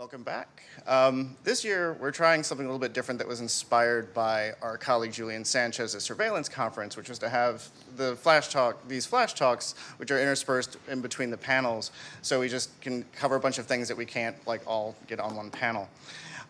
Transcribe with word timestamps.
Welcome 0.00 0.22
back. 0.22 0.62
Um, 0.86 1.36
this 1.44 1.62
year, 1.62 1.94
we're 2.00 2.10
trying 2.10 2.42
something 2.42 2.64
a 2.64 2.68
little 2.70 2.80
bit 2.80 2.94
different 2.94 3.18
that 3.18 3.28
was 3.28 3.42
inspired 3.42 4.14
by 4.14 4.52
our 4.62 4.78
colleague 4.78 5.12
Julian 5.12 5.44
Sanchez's 5.44 6.02
surveillance 6.02 6.48
conference, 6.48 6.96
which 6.96 7.10
was 7.10 7.18
to 7.18 7.28
have 7.28 7.68
the 7.96 8.16
flash 8.16 8.48
talk, 8.48 8.88
these 8.88 9.04
flash 9.04 9.34
talks, 9.34 9.74
which 9.98 10.10
are 10.10 10.18
interspersed 10.18 10.78
in 10.88 11.02
between 11.02 11.28
the 11.28 11.36
panels, 11.36 11.90
so 12.22 12.40
we 12.40 12.48
just 12.48 12.80
can 12.80 13.04
cover 13.14 13.36
a 13.36 13.40
bunch 13.40 13.58
of 13.58 13.66
things 13.66 13.88
that 13.88 13.96
we 13.98 14.06
can't 14.06 14.34
like 14.46 14.62
all 14.66 14.96
get 15.06 15.20
on 15.20 15.36
one 15.36 15.50
panel. 15.50 15.86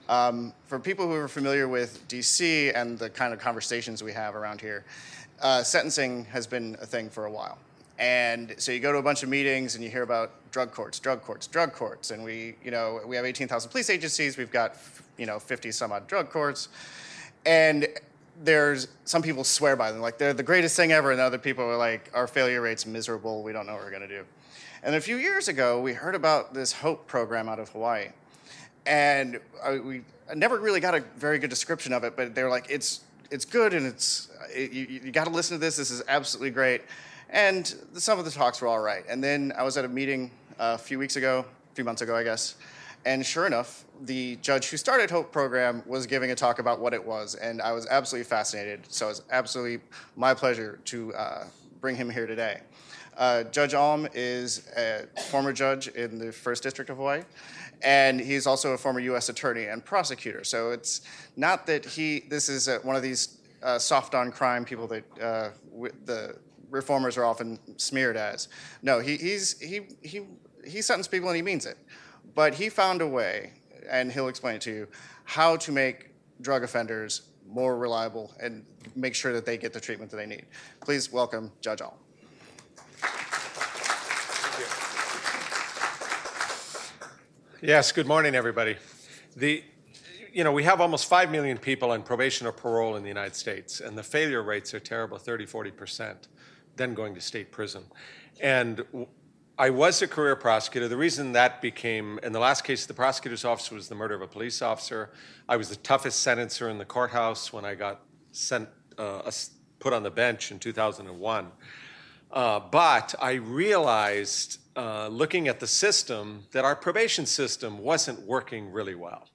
Um, 0.08 0.52
for 0.68 0.78
people 0.78 1.08
who 1.08 1.14
are 1.14 1.26
familiar 1.26 1.66
with 1.66 2.06
DC 2.06 2.70
and 2.76 3.00
the 3.00 3.10
kind 3.10 3.32
of 3.32 3.40
conversations 3.40 4.00
we 4.00 4.12
have 4.12 4.36
around 4.36 4.60
here, 4.60 4.84
uh, 5.42 5.64
sentencing 5.64 6.24
has 6.26 6.46
been 6.46 6.76
a 6.80 6.86
thing 6.86 7.10
for 7.10 7.24
a 7.24 7.30
while. 7.32 7.58
And 8.00 8.54
so 8.56 8.72
you 8.72 8.80
go 8.80 8.92
to 8.92 8.98
a 8.98 9.02
bunch 9.02 9.22
of 9.22 9.28
meetings 9.28 9.74
and 9.74 9.84
you 9.84 9.90
hear 9.90 10.02
about 10.02 10.32
drug 10.52 10.72
courts, 10.72 10.98
drug 10.98 11.20
courts, 11.20 11.46
drug 11.46 11.74
courts. 11.74 12.10
And 12.10 12.24
we, 12.24 12.54
you 12.64 12.70
know, 12.70 12.98
we 13.04 13.14
have 13.14 13.26
18,000 13.26 13.70
police 13.70 13.90
agencies. 13.90 14.38
We've 14.38 14.50
got, 14.50 14.76
you 15.18 15.26
know, 15.26 15.38
50 15.38 15.70
some 15.70 15.92
odd 15.92 16.06
drug 16.06 16.30
courts. 16.30 16.70
And 17.44 17.86
there's 18.42 18.88
some 19.04 19.20
people 19.20 19.44
swear 19.44 19.76
by 19.76 19.92
them, 19.92 20.00
like 20.00 20.16
they're 20.16 20.32
the 20.32 20.42
greatest 20.42 20.76
thing 20.76 20.92
ever. 20.92 21.12
And 21.12 21.20
other 21.20 21.36
people 21.36 21.62
are 21.64 21.76
like, 21.76 22.10
our 22.14 22.26
failure 22.26 22.62
rate's 22.62 22.86
miserable. 22.86 23.42
We 23.42 23.52
don't 23.52 23.66
know 23.66 23.74
what 23.74 23.82
we're 23.82 23.90
going 23.90 24.08
to 24.08 24.08
do. 24.08 24.24
And 24.82 24.94
a 24.94 25.00
few 25.00 25.16
years 25.16 25.48
ago, 25.48 25.78
we 25.78 25.92
heard 25.92 26.14
about 26.14 26.54
this 26.54 26.72
HOPE 26.72 27.06
program 27.06 27.50
out 27.50 27.58
of 27.58 27.68
Hawaii. 27.68 28.08
And 28.86 29.38
I, 29.62 29.78
we 29.78 30.00
never 30.34 30.58
really 30.58 30.80
got 30.80 30.94
a 30.94 31.04
very 31.18 31.38
good 31.38 31.50
description 31.50 31.92
of 31.92 32.02
it, 32.04 32.16
but 32.16 32.34
they're 32.34 32.48
like, 32.48 32.66
it's, 32.70 33.00
it's 33.30 33.44
good 33.44 33.74
and 33.74 33.84
it's, 33.84 34.30
it, 34.54 34.72
you, 34.72 34.86
you 35.04 35.12
got 35.12 35.24
to 35.24 35.30
listen 35.30 35.58
to 35.58 35.60
this. 35.60 35.76
This 35.76 35.90
is 35.90 36.02
absolutely 36.08 36.50
great. 36.50 36.80
And 37.30 37.74
some 37.94 38.18
of 38.18 38.24
the 38.24 38.30
talks 38.30 38.60
were 38.60 38.68
all 38.68 38.80
right. 38.80 39.04
And 39.08 39.22
then 39.22 39.52
I 39.56 39.62
was 39.62 39.76
at 39.76 39.84
a 39.84 39.88
meeting 39.88 40.30
uh, 40.58 40.74
a 40.74 40.78
few 40.78 40.98
weeks 40.98 41.16
ago, 41.16 41.44
a 41.70 41.74
few 41.74 41.84
months 41.84 42.02
ago, 42.02 42.14
I 42.14 42.24
guess. 42.24 42.56
And 43.06 43.24
sure 43.24 43.46
enough, 43.46 43.84
the 44.02 44.36
judge 44.36 44.68
who 44.68 44.76
started 44.76 45.10
Hope 45.10 45.32
Program 45.32 45.82
was 45.86 46.06
giving 46.06 46.32
a 46.32 46.34
talk 46.34 46.58
about 46.58 46.80
what 46.80 46.92
it 46.92 47.02
was. 47.02 47.34
And 47.34 47.62
I 47.62 47.72
was 47.72 47.86
absolutely 47.86 48.28
fascinated. 48.28 48.80
So 48.88 49.08
it's 49.08 49.22
absolutely 49.30 49.80
my 50.16 50.34
pleasure 50.34 50.80
to 50.86 51.14
uh, 51.14 51.44
bring 51.80 51.96
him 51.96 52.10
here 52.10 52.26
today. 52.26 52.60
Uh, 53.16 53.44
judge 53.44 53.74
Alm 53.74 54.08
is 54.14 54.70
a 54.76 55.06
former 55.30 55.52
judge 55.52 55.88
in 55.88 56.18
the 56.18 56.32
First 56.32 56.62
District 56.62 56.88
of 56.90 56.96
Hawaii, 56.96 57.22
and 57.82 58.18
he's 58.18 58.46
also 58.46 58.72
a 58.72 58.78
former 58.78 59.00
U.S. 59.00 59.28
attorney 59.28 59.66
and 59.66 59.84
prosecutor. 59.84 60.42
So 60.42 60.70
it's 60.70 61.02
not 61.36 61.66
that 61.66 61.84
he, 61.84 62.20
this 62.20 62.48
is 62.48 62.68
a, 62.68 62.78
one 62.78 62.96
of 62.96 63.02
these 63.02 63.36
uh, 63.62 63.78
soft 63.78 64.14
on 64.14 64.32
crime 64.32 64.64
people 64.64 64.86
that 64.86 65.04
uh, 65.20 65.50
the 66.06 66.36
reformers 66.70 67.16
are 67.16 67.24
often 67.24 67.58
smeared 67.76 68.16
as. 68.16 68.48
No, 68.82 69.00
he, 69.00 69.16
he's, 69.16 69.58
he, 69.60 69.96
he, 70.02 70.22
he 70.64 70.82
sentenced 70.82 71.10
people 71.10 71.28
and 71.28 71.36
he 71.36 71.42
means 71.42 71.66
it. 71.66 71.76
But 72.34 72.54
he 72.54 72.68
found 72.68 73.02
a 73.02 73.06
way, 73.06 73.52
and 73.88 74.12
he'll 74.12 74.28
explain 74.28 74.56
it 74.56 74.60
to 74.62 74.70
you, 74.70 74.88
how 75.24 75.56
to 75.56 75.72
make 75.72 76.10
drug 76.40 76.62
offenders 76.62 77.22
more 77.48 77.76
reliable 77.76 78.32
and 78.40 78.64
make 78.94 79.14
sure 79.14 79.32
that 79.32 79.44
they 79.44 79.58
get 79.58 79.72
the 79.72 79.80
treatment 79.80 80.10
that 80.10 80.16
they 80.16 80.26
need. 80.26 80.46
Please 80.80 81.12
welcome 81.12 81.50
Judge 81.60 81.80
Alm. 81.82 81.94
Yes, 87.62 87.92
good 87.92 88.06
morning, 88.06 88.34
everybody. 88.34 88.76
The, 89.36 89.62
you 90.32 90.44
know, 90.44 90.52
we 90.52 90.62
have 90.64 90.80
almost 90.80 91.06
5 91.08 91.30
million 91.30 91.58
people 91.58 91.90
on 91.90 92.02
probation 92.02 92.46
or 92.46 92.52
parole 92.52 92.96
in 92.96 93.02
the 93.02 93.08
United 93.08 93.36
States, 93.36 93.80
and 93.80 93.98
the 93.98 94.02
failure 94.02 94.42
rates 94.42 94.72
are 94.72 94.80
terrible 94.80 95.18
30, 95.18 95.44
40 95.44 95.70
percent 95.70 96.28
then 96.76 96.94
going 96.94 97.14
to 97.14 97.20
state 97.20 97.52
prison. 97.52 97.84
And 98.40 98.84
I 99.58 99.68
was 99.68 100.00
a 100.00 100.08
career 100.08 100.36
prosecutor. 100.36 100.88
The 100.88 100.96
reason 100.96 101.32
that 101.32 101.60
became, 101.60 102.18
in 102.22 102.32
the 102.32 102.38
last 102.38 102.64
case, 102.64 102.86
the 102.86 102.94
prosecutor's 102.94 103.44
office 103.44 103.70
was 103.70 103.88
the 103.88 103.94
murder 103.94 104.14
of 104.14 104.22
a 104.22 104.26
police 104.26 104.62
officer. 104.62 105.10
I 105.48 105.56
was 105.56 105.68
the 105.68 105.76
toughest 105.76 106.26
sentencer 106.26 106.70
in 106.70 106.78
the 106.78 106.86
courthouse 106.86 107.52
when 107.52 107.66
I 107.66 107.74
got 107.74 108.00
sent, 108.32 108.70
uh, 108.96 109.30
put 109.78 109.92
on 109.92 110.02
the 110.02 110.10
bench 110.10 110.50
in 110.50 110.58
2001. 110.58 111.52
Uh, 112.32 112.60
but 112.60 113.14
I 113.20 113.32
realized, 113.32 114.60
uh, 114.76 115.08
looking 115.08 115.48
at 115.48 115.60
the 115.60 115.66
system, 115.66 116.44
that 116.52 116.64
our 116.64 116.76
probation 116.76 117.26
system 117.26 117.78
wasn't 117.78 118.22
working 118.22 118.72
really 118.72 118.94
well. 118.94 119.28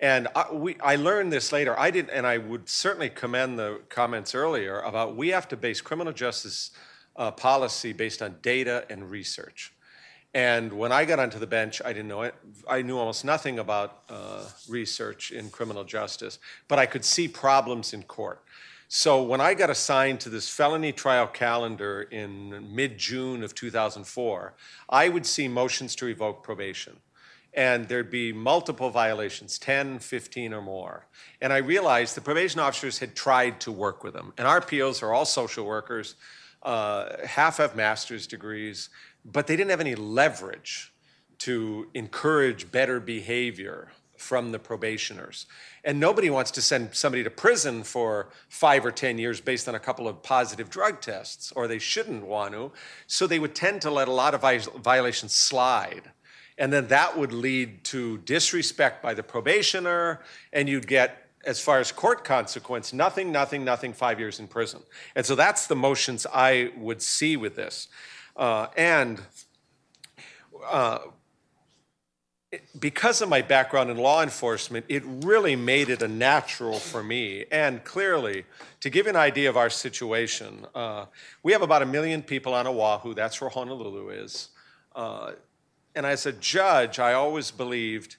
And 0.00 0.28
I, 0.36 0.52
we, 0.52 0.76
I 0.80 0.96
learned 0.96 1.32
this 1.32 1.52
later. 1.52 1.78
I 1.78 1.90
didn't, 1.90 2.10
and 2.10 2.26
I 2.26 2.38
would 2.38 2.68
certainly 2.68 3.10
commend 3.10 3.58
the 3.58 3.80
comments 3.88 4.34
earlier 4.34 4.80
about 4.80 5.16
we 5.16 5.28
have 5.28 5.48
to 5.48 5.56
base 5.56 5.80
criminal 5.80 6.12
justice 6.12 6.70
uh, 7.16 7.32
policy 7.32 7.92
based 7.92 8.22
on 8.22 8.36
data 8.40 8.84
and 8.88 9.10
research. 9.10 9.72
And 10.34 10.72
when 10.72 10.92
I 10.92 11.04
got 11.04 11.18
onto 11.18 11.38
the 11.38 11.46
bench, 11.46 11.82
I 11.84 11.92
didn't 11.92 12.08
know 12.08 12.22
it. 12.22 12.34
I 12.68 12.82
knew 12.82 12.96
almost 12.96 13.24
nothing 13.24 13.58
about 13.58 14.02
uh, 14.08 14.44
research 14.68 15.32
in 15.32 15.50
criminal 15.50 15.84
justice, 15.84 16.38
but 16.68 16.78
I 16.78 16.86
could 16.86 17.04
see 17.04 17.26
problems 17.26 17.92
in 17.92 18.04
court. 18.04 18.44
So 18.88 19.22
when 19.22 19.40
I 19.40 19.54
got 19.54 19.68
assigned 19.68 20.20
to 20.20 20.28
this 20.28 20.48
felony 20.48 20.92
trial 20.92 21.26
calendar 21.26 22.02
in 22.02 22.74
mid 22.74 22.98
June 22.98 23.42
of 23.42 23.54
2004, 23.54 24.54
I 24.88 25.08
would 25.08 25.26
see 25.26 25.48
motions 25.48 25.96
to 25.96 26.06
revoke 26.06 26.42
probation 26.42 26.98
and 27.58 27.88
there'd 27.88 28.08
be 28.08 28.32
multiple 28.32 28.88
violations 28.88 29.58
10 29.58 29.98
15 29.98 30.54
or 30.54 30.62
more. 30.62 31.06
And 31.42 31.52
i 31.52 31.58
realized 31.58 32.14
the 32.14 32.20
probation 32.20 32.60
officers 32.60 33.00
had 33.00 33.16
tried 33.16 33.60
to 33.60 33.72
work 33.72 34.04
with 34.04 34.14
them. 34.14 34.32
And 34.38 34.46
rpos 34.46 35.02
are 35.02 35.12
all 35.12 35.24
social 35.24 35.66
workers 35.66 36.14
uh, 36.62 37.26
half 37.26 37.58
have 37.58 37.74
master's 37.76 38.26
degrees 38.26 38.90
but 39.24 39.46
they 39.48 39.56
didn't 39.56 39.70
have 39.70 39.80
any 39.80 39.96
leverage 39.96 40.92
to 41.38 41.88
encourage 41.94 42.70
better 42.70 43.00
behavior 43.00 43.88
from 44.16 44.50
the 44.50 44.58
probationers. 44.58 45.46
And 45.84 46.00
nobody 46.00 46.28
wants 46.28 46.50
to 46.52 46.62
send 46.62 46.94
somebody 46.94 47.22
to 47.22 47.30
prison 47.30 47.84
for 47.84 48.30
five 48.48 48.84
or 48.84 48.90
ten 48.90 49.16
years 49.18 49.40
based 49.40 49.68
on 49.68 49.74
a 49.74 49.78
couple 49.78 50.08
of 50.08 50.22
positive 50.22 50.70
drug 50.70 51.00
tests 51.00 51.52
or 51.52 51.68
they 51.68 51.78
shouldn't 51.78 52.24
want 52.24 52.52
to. 52.52 52.72
So 53.06 53.26
they 53.26 53.38
would 53.38 53.54
tend 53.54 53.82
to 53.82 53.90
let 53.90 54.08
a 54.08 54.12
lot 54.12 54.34
of 54.34 54.40
violations 54.82 55.34
slide 55.34 56.10
and 56.58 56.72
then 56.72 56.88
that 56.88 57.16
would 57.16 57.32
lead 57.32 57.84
to 57.84 58.18
disrespect 58.18 59.02
by 59.02 59.14
the 59.14 59.22
probationer, 59.22 60.20
and 60.52 60.68
you'd 60.68 60.86
get 60.86 61.28
as 61.44 61.60
far 61.60 61.78
as 61.78 61.92
court 61.92 62.24
consequence, 62.24 62.92
nothing, 62.92 63.30
nothing, 63.32 63.64
nothing, 63.64 63.92
five 63.92 64.18
years 64.18 64.40
in 64.40 64.48
prison. 64.48 64.80
And 65.14 65.24
so 65.24 65.34
that's 65.34 65.66
the 65.66 65.76
motions 65.76 66.26
I 66.26 66.72
would 66.76 67.00
see 67.00 67.36
with 67.36 67.54
this. 67.56 67.88
Uh, 68.36 68.66
and 68.76 69.20
uh, 70.68 70.98
because 72.78 73.22
of 73.22 73.28
my 73.28 73.42
background 73.42 73.90
in 73.90 73.96
law 73.96 74.22
enforcement, 74.22 74.84
it 74.88 75.02
really 75.06 75.54
made 75.54 75.90
it 75.90 76.02
a 76.02 76.08
natural 76.08 76.78
for 76.78 77.02
me. 77.02 77.44
And 77.52 77.84
clearly, 77.84 78.44
to 78.80 78.90
give 78.90 79.06
you 79.06 79.10
an 79.10 79.16
idea 79.16 79.48
of 79.48 79.56
our 79.56 79.70
situation, 79.70 80.66
uh, 80.74 81.06
we 81.42 81.52
have 81.52 81.62
about 81.62 81.82
a 81.82 81.86
million 81.86 82.22
people 82.22 82.54
on 82.54 82.66
Oahu. 82.66 83.14
That's 83.14 83.40
where 83.40 83.50
Honolulu 83.50 84.10
is. 84.10 84.48
Uh, 84.94 85.32
and 85.98 86.06
as 86.06 86.26
a 86.26 86.32
judge, 86.32 87.00
I 87.00 87.14
always 87.14 87.50
believed 87.50 88.18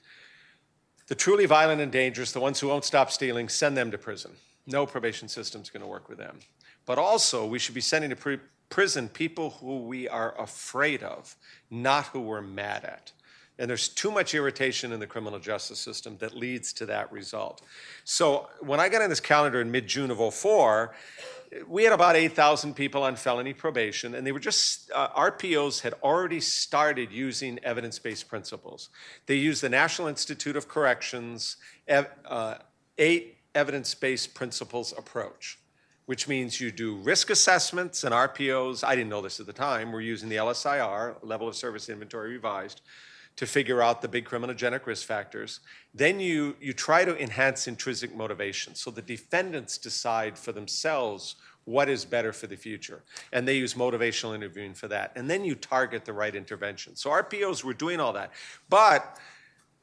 the 1.08 1.16
truly 1.16 1.46
violent 1.46 1.80
and 1.80 1.90
dangerous, 1.90 2.34
the 2.34 2.42
ones 2.42 2.60
who 2.60 2.68
won't 2.68 2.84
stop 2.84 3.10
stealing, 3.10 3.48
send 3.48 3.78
them 3.78 3.90
to 3.92 3.98
prison. 3.98 4.32
No 4.68 4.86
probation 4.86 5.30
system's 5.30 5.70
going 5.70 5.84
to 5.84 5.88
work 5.88 6.10
with 6.10 6.18
them. 6.18 6.40
But 6.86 6.98
also, 6.98 7.46
we 7.46 7.58
should 7.58 7.76
be 7.76 7.80
sending 7.80 8.14
to 8.14 8.40
prison 8.68 9.08
people 9.08 9.52
who 9.52 9.78
we 9.84 10.10
are 10.10 10.36
afraid 10.38 11.04
of, 11.04 11.38
not 11.72 12.08
who 12.08 12.20
we're 12.20 12.42
mad 12.42 12.84
at. 12.84 13.14
And 13.58 13.70
there's 13.70 13.88
too 13.88 14.12
much 14.12 14.36
irritation 14.36 14.92
in 14.92 15.00
the 15.00 15.08
criminal 15.08 15.40
justice 15.40 15.80
system 15.80 16.18
that 16.18 16.36
leads 16.36 16.74
to 16.74 16.86
that 16.88 17.10
result. 17.14 17.62
So 18.04 18.50
when 18.60 18.82
I 18.82 18.90
got 18.90 19.02
on 19.02 19.10
this 19.10 19.22
calendar 19.22 19.62
in 19.62 19.72
mid 19.72 19.88
June 19.88 20.12
of 20.12 20.34
04, 20.34 20.94
we 21.68 21.84
had 21.84 21.94
about 21.94 22.16
8,000 22.16 22.76
people 22.76 23.04
on 23.04 23.16
felony 23.16 23.54
probation, 23.54 24.16
and 24.16 24.26
they 24.26 24.32
were 24.32 24.40
just, 24.40 24.92
uh, 24.94 25.10
RPOs 25.10 25.82
had 25.82 25.94
already 26.04 26.40
started 26.40 27.12
using 27.12 27.60
evidence 27.64 27.98
based 27.98 28.28
principles. 28.28 28.90
They 29.26 29.36
used 29.36 29.64
the 29.64 29.70
National 29.70 30.08
Institute 30.08 30.56
of 30.56 30.68
Corrections 30.68 31.58
ev- 31.88 32.12
uh, 32.26 32.56
eight 32.98 33.38
evidence 33.56 33.96
based 33.96 34.34
principles 34.36 34.94
approach, 34.98 35.60
which 36.06 36.28
means 36.28 36.62
you 36.62 36.72
do 36.72 36.98
risk 36.98 37.30
assessments 37.30 38.04
and 38.04 38.14
RPOs. 38.14 38.84
I 38.84 38.96
didn't 38.96 39.10
know 39.10 39.22
this 39.22 39.40
at 39.40 39.46
the 39.46 39.54
time. 39.54 39.92
We're 39.92 40.02
using 40.02 40.30
the 40.30 40.38
LSIR, 40.38 41.18
Level 41.24 41.48
of 41.48 41.56
Service 41.56 41.90
Inventory 41.90 42.32
Revised 42.32 42.82
to 43.40 43.48
figure 43.48 43.82
out 43.82 44.02
the 44.02 44.08
big 44.10 44.26
criminogenic 44.26 44.86
risk 44.86 45.08
factors. 45.08 45.62
Then 45.94 46.20
you, 46.20 46.58
you 46.60 46.74
try 46.74 47.06
to 47.06 47.18
enhance 47.18 47.70
intrinsic 47.70 48.14
motivation. 48.14 48.76
So 48.76 48.92
the 48.92 49.02
defendants 49.02 49.78
decide 49.78 50.38
for 50.38 50.52
themselves 50.52 51.36
what 51.64 51.88
is 51.88 52.04
better 52.04 52.34
for 52.34 52.48
the 52.48 52.58
future. 52.58 53.02
And 53.32 53.48
they 53.48 53.56
use 53.56 53.76
motivational 53.76 54.36
interviewing 54.36 54.74
for 54.74 54.90
that. 54.90 55.14
And 55.16 55.30
then 55.30 55.46
you 55.46 55.56
target 55.56 56.04
the 56.04 56.12
right 56.12 56.36
intervention. 56.36 56.98
So 56.98 57.12
RPOs 57.12 57.64
were 57.64 57.74
doing 57.74 58.02
all 58.02 58.12
that. 58.12 58.34
But 58.70 59.18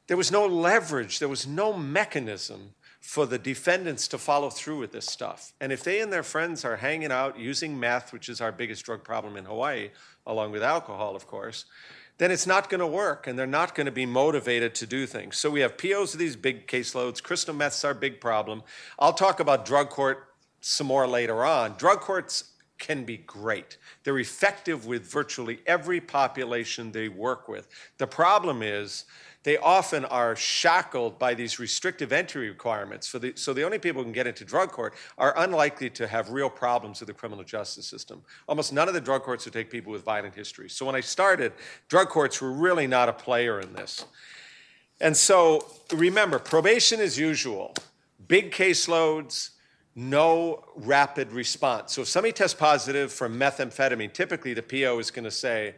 there 0.05 0.17
was 0.17 0.31
no 0.31 0.45
leverage, 0.45 1.17
there 1.17 1.27
was 1.27 1.47
no 1.47 1.73
mechanism 1.73 2.75
for 2.99 3.25
the 3.25 3.39
defendants 3.39 4.07
to 4.09 4.19
follow 4.19 4.51
through 4.51 4.77
with 4.77 4.91
this 4.91 5.07
stuff. 5.07 5.53
And 5.59 5.71
if 5.71 5.83
they 5.83 5.99
and 5.99 6.13
their 6.13 6.21
friends 6.21 6.63
are 6.63 6.75
hanging 6.75 7.11
out 7.11 7.39
using 7.39 7.79
meth, 7.79 8.13
which 8.13 8.29
is 8.29 8.39
our 8.39 8.51
biggest 8.51 8.85
drug 8.85 9.03
problem 9.03 9.35
in 9.35 9.45
Hawaii, 9.45 9.89
along 10.27 10.51
with 10.51 10.61
alcohol, 10.61 11.15
of 11.15 11.25
course, 11.25 11.65
then 12.17 12.31
it's 12.31 12.47
not 12.47 12.69
going 12.69 12.79
to 12.79 12.87
work 12.87 13.27
and 13.27 13.37
they're 13.37 13.45
not 13.45 13.75
going 13.75 13.85
to 13.85 13.91
be 13.91 14.05
motivated 14.05 14.73
to 14.75 14.87
do 14.87 15.05
things. 15.05 15.37
So 15.37 15.49
we 15.49 15.61
have 15.61 15.77
POs 15.77 16.13
of 16.13 16.19
these 16.19 16.35
big 16.35 16.67
caseloads. 16.67 17.21
Crystal 17.21 17.53
meth's 17.53 17.83
our 17.83 17.93
big 17.93 18.19
problem. 18.19 18.63
I'll 18.97 19.13
talk 19.13 19.39
about 19.39 19.65
drug 19.65 19.89
court 19.89 20.29
some 20.61 20.87
more 20.87 21.07
later 21.07 21.45
on. 21.45 21.75
Drug 21.77 21.99
courts 21.99 22.51
can 22.79 23.03
be 23.03 23.17
great. 23.17 23.77
They're 24.03 24.19
effective 24.19 24.85
with 24.85 25.09
virtually 25.09 25.59
every 25.65 25.99
population 25.99 26.91
they 26.91 27.09
work 27.09 27.47
with. 27.47 27.67
The 27.97 28.07
problem 28.07 28.61
is 28.61 29.05
they 29.47 29.55
often 29.59 30.03
are 30.03 30.35
shackled 30.35 31.17
by 31.17 31.33
these 31.33 31.57
restrictive 31.57 32.11
entry 32.11 32.49
requirements. 32.49 33.07
So 33.07 33.17
the, 33.17 33.31
so 33.37 33.53
the 33.53 33.63
only 33.63 33.79
people 33.79 34.01
who 34.01 34.03
can 34.03 34.11
get 34.11 34.27
into 34.27 34.43
drug 34.43 34.73
court 34.73 34.93
are 35.17 35.33
unlikely 35.37 35.89
to 35.91 36.05
have 36.05 36.31
real 36.31 36.49
problems 36.49 36.99
with 36.99 37.07
the 37.07 37.13
criminal 37.13 37.45
justice 37.45 37.87
system. 37.87 38.23
Almost 38.49 38.73
none 38.73 38.89
of 38.89 38.93
the 38.93 38.99
drug 38.99 39.23
courts 39.23 39.45
would 39.45 39.53
take 39.53 39.71
people 39.71 39.93
with 39.93 40.03
violent 40.03 40.35
histories. 40.35 40.73
So 40.73 40.85
when 40.85 40.95
I 40.95 40.99
started, 40.99 41.53
drug 41.87 42.09
courts 42.09 42.41
were 42.41 42.51
really 42.51 42.87
not 42.87 43.07
a 43.07 43.13
player 43.13 43.61
in 43.61 43.71
this. 43.71 44.03
And 44.99 45.15
so 45.15 45.65
remember, 45.93 46.39
probation 46.39 46.99
as 46.99 47.17
usual, 47.17 47.73
big 48.27 48.51
caseloads, 48.51 49.51
no 49.95 50.65
rapid 50.75 51.31
response. 51.31 51.93
So 51.93 52.01
if 52.01 52.09
somebody 52.09 52.33
tests 52.33 52.59
positive 52.59 53.13
for 53.13 53.29
methamphetamine, 53.29 54.11
typically 54.11 54.53
the 54.53 54.61
PO 54.61 54.99
is 54.99 55.09
going 55.09 55.23
to 55.23 55.31
say, 55.31 55.75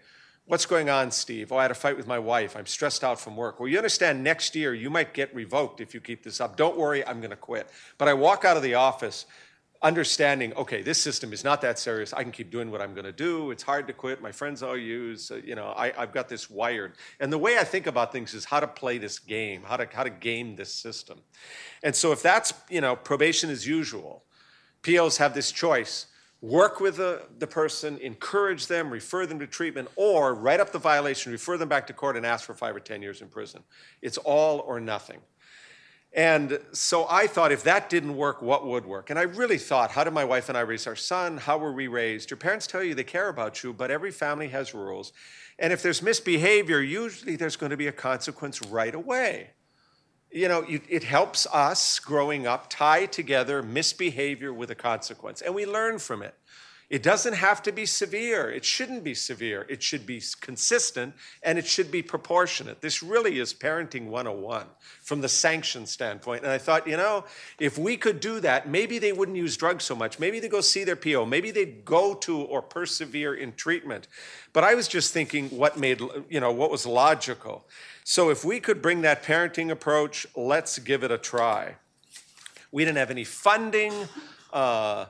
What's 0.50 0.66
going 0.66 0.90
on, 0.90 1.12
Steve? 1.12 1.52
Oh, 1.52 1.58
I 1.58 1.62
had 1.62 1.70
a 1.70 1.76
fight 1.76 1.96
with 1.96 2.08
my 2.08 2.18
wife. 2.18 2.56
I'm 2.58 2.66
stressed 2.66 3.04
out 3.04 3.20
from 3.20 3.36
work. 3.36 3.60
Well, 3.60 3.70
you 3.70 3.78
understand 3.78 4.24
next 4.24 4.56
year 4.56 4.74
you 4.74 4.90
might 4.90 5.14
get 5.14 5.32
revoked 5.36 5.80
if 5.80 5.94
you 5.94 6.02
keep 6.02 6.24
this 6.24 6.42
up. 6.42 6.58
Don't 6.58 6.76
worry, 6.76 7.06
I'm 7.06 7.20
going 7.20 7.30
to 7.30 7.36
quit. 7.36 7.70
But 8.00 8.08
I 8.08 8.16
walk 8.16 8.46
out 8.46 8.58
of 8.58 8.64
the 8.64 8.74
office 8.74 9.28
understanding, 9.84 10.52
okay, 10.56 10.82
this 10.82 11.00
system 11.00 11.34
is 11.34 11.44
not 11.44 11.62
that 11.62 11.78
serious. 11.78 12.14
I 12.14 12.24
can 12.24 12.32
keep 12.32 12.50
doing 12.50 12.72
what 12.72 12.82
I'm 12.82 12.96
going 12.96 13.06
to 13.06 13.12
do. 13.12 13.52
It's 13.52 13.62
hard 13.62 13.86
to 13.86 13.94
quit. 13.94 14.24
My 14.24 14.32
friends 14.32 14.64
all 14.64 14.76
use, 14.76 15.30
uh, 15.30 15.40
you 15.46 15.54
know, 15.54 15.72
I, 15.78 15.92
have 15.92 16.14
got 16.14 16.30
this 16.30 16.50
wired. 16.50 16.94
And 17.20 17.32
the 17.32 17.38
way 17.38 17.60
I 17.60 17.64
think 17.64 17.86
about 17.86 18.12
things 18.12 18.34
is 18.34 18.46
how 18.46 18.60
to 18.60 18.68
play 18.68 18.98
this 18.98 19.20
game, 19.20 19.62
how 19.64 19.78
to, 19.78 19.88
how 19.94 20.02
to 20.02 20.10
game 20.10 20.56
this 20.56 20.74
system. 20.74 21.20
And 21.84 21.96
so 21.96 22.12
if 22.12 22.24
that's, 22.24 22.56
you 22.72 22.82
know, 22.82 22.96
probation 22.96 23.52
as 23.52 23.68
usual, 23.68 24.24
POs 24.82 25.18
have 25.18 25.36
this 25.36 25.52
choice 25.52 26.08
work 26.42 26.80
with 26.80 26.98
the, 26.98 27.24
the 27.38 27.48
person, 27.48 27.98
encourage 27.98 28.68
them, 28.68 28.90
refer 28.90 29.26
them 29.26 29.40
to 29.40 29.48
treatment, 29.48 29.90
or 29.96 30.34
write 30.34 30.60
up 30.60 30.72
the 30.72 30.80
violation, 30.80 31.32
refer 31.32 31.58
them 31.58 31.70
back 31.70 31.88
to 31.88 31.94
court, 31.94 32.16
and 32.16 32.26
ask 32.26 32.46
for 32.46 32.54
five 32.54 32.76
or 32.76 32.80
10 32.80 33.02
years 33.02 33.22
in 33.22 33.28
prison. 33.28 33.62
It's 34.02 34.18
all 34.18 34.60
or 34.60 34.80
nothing. 34.80 35.20
And 36.14 36.60
so 36.72 37.06
I 37.08 37.28
thought 37.28 37.52
if 37.52 37.64
that 37.64 37.90
didn't 37.90 38.16
work, 38.16 38.42
what 38.42 38.66
would 38.66 38.86
work? 38.86 39.12
And 39.12 39.20
I 39.20 39.24
really 39.24 39.60
thought, 39.60 39.92
how 39.92 40.04
did 40.04 40.14
my 40.14 40.24
wife 40.24 40.50
and 40.50 40.58
I 40.58 40.62
raise 40.62 40.88
our 40.88 40.96
son? 40.96 41.38
How 41.38 41.58
were 41.58 41.72
we 41.72 41.88
raised? 41.88 42.32
Your 42.32 42.38
parents 42.38 42.66
tell 42.66 42.82
you 42.82 42.96
they 42.96 43.04
care 43.04 43.30
about 43.30 43.64
you, 43.64 43.74
but 43.74 43.92
every 43.92 44.10
family 44.10 44.48
has 44.48 44.74
rules. 44.74 45.14
And 45.60 45.72
if 45.72 45.84
there's 45.84 46.02
misbehavior, 46.02 46.80
usually 46.80 47.36
there's 47.36 47.58
going 47.58 47.70
to 47.70 47.78
be 47.78 47.88
a 47.88 47.92
consequence 47.92 48.62
right 48.64 48.96
away 48.96 49.52
you 50.32 50.48
know, 50.48 50.66
it 50.68 51.04
helps 51.04 51.48
us 51.48 52.00
growing 52.00 52.46
up 52.46 52.70
tie 52.70 53.06
together 53.06 53.64
misbehavior 53.64 54.54
with 54.54 54.70
a 54.72 54.76
consequence, 54.76 55.42
and 55.42 55.56
we 55.56 55.66
learn 55.66 56.00
from 56.00 56.22
it. 56.22 56.36
It 56.90 57.04
doesn't 57.04 57.34
have 57.34 57.62
to 57.64 57.72
be 57.72 57.86
severe. 57.86 58.50
It 58.50 58.66
shouldn't 58.66 59.04
be 59.04 59.14
severe. 59.14 59.64
It 59.70 59.84
should 59.84 60.08
be 60.08 60.24
consistent 60.42 61.14
and 61.44 61.60
it 61.60 61.68
should 61.68 61.92
be 61.92 62.02
proportionate. 62.02 62.82
This 62.82 63.04
really 63.04 63.38
is 63.38 63.54
parenting 63.54 64.08
101 64.08 64.66
from 65.04 65.22
the 65.22 65.30
sanction 65.30 65.86
standpoint. 65.86 66.44
And 66.44 66.52
I 66.52 66.58
thought, 66.58 66.88
you 66.88 66.98
know, 66.98 67.26
if 67.60 67.78
we 67.78 67.96
could 67.96 68.20
do 68.20 68.40
that, 68.40 68.68
maybe 68.68 68.98
they 68.98 69.12
wouldn't 69.12 69.38
use 69.38 69.56
drugs 69.56 69.84
so 69.84 69.96
much. 69.96 70.18
Maybe 70.18 70.40
they 70.40 70.50
go 70.50 70.62
see 70.62 70.84
their 70.84 70.96
PO. 70.96 71.28
Maybe 71.28 71.52
they'd 71.52 71.86
go 71.86 72.16
to 72.16 72.42
or 72.42 72.64
persevere 72.64 73.36
in 73.36 73.54
treatment. 73.54 74.08
But 74.52 74.64
I 74.64 74.74
was 74.74 74.88
just 74.88 75.14
thinking 75.14 75.48
what 75.50 75.78
made, 75.78 76.02
you 76.28 76.40
know, 76.40 76.52
what 76.52 76.72
was 76.72 76.88
logical. 76.88 77.68
So 78.10 78.32
if 78.32 78.44
we 78.44 78.60
could 78.60 78.82
bring 78.82 79.02
that 79.02 79.22
parenting 79.22 79.70
approach, 79.70 80.26
let's 80.36 80.80
give 80.80 81.04
it 81.04 81.12
a 81.12 81.18
try. 81.20 81.76
We 82.72 82.84
didn't 82.84 82.98
have 82.98 83.12
any 83.12 83.24
funding. 83.24 83.94
Uh, 84.52 85.06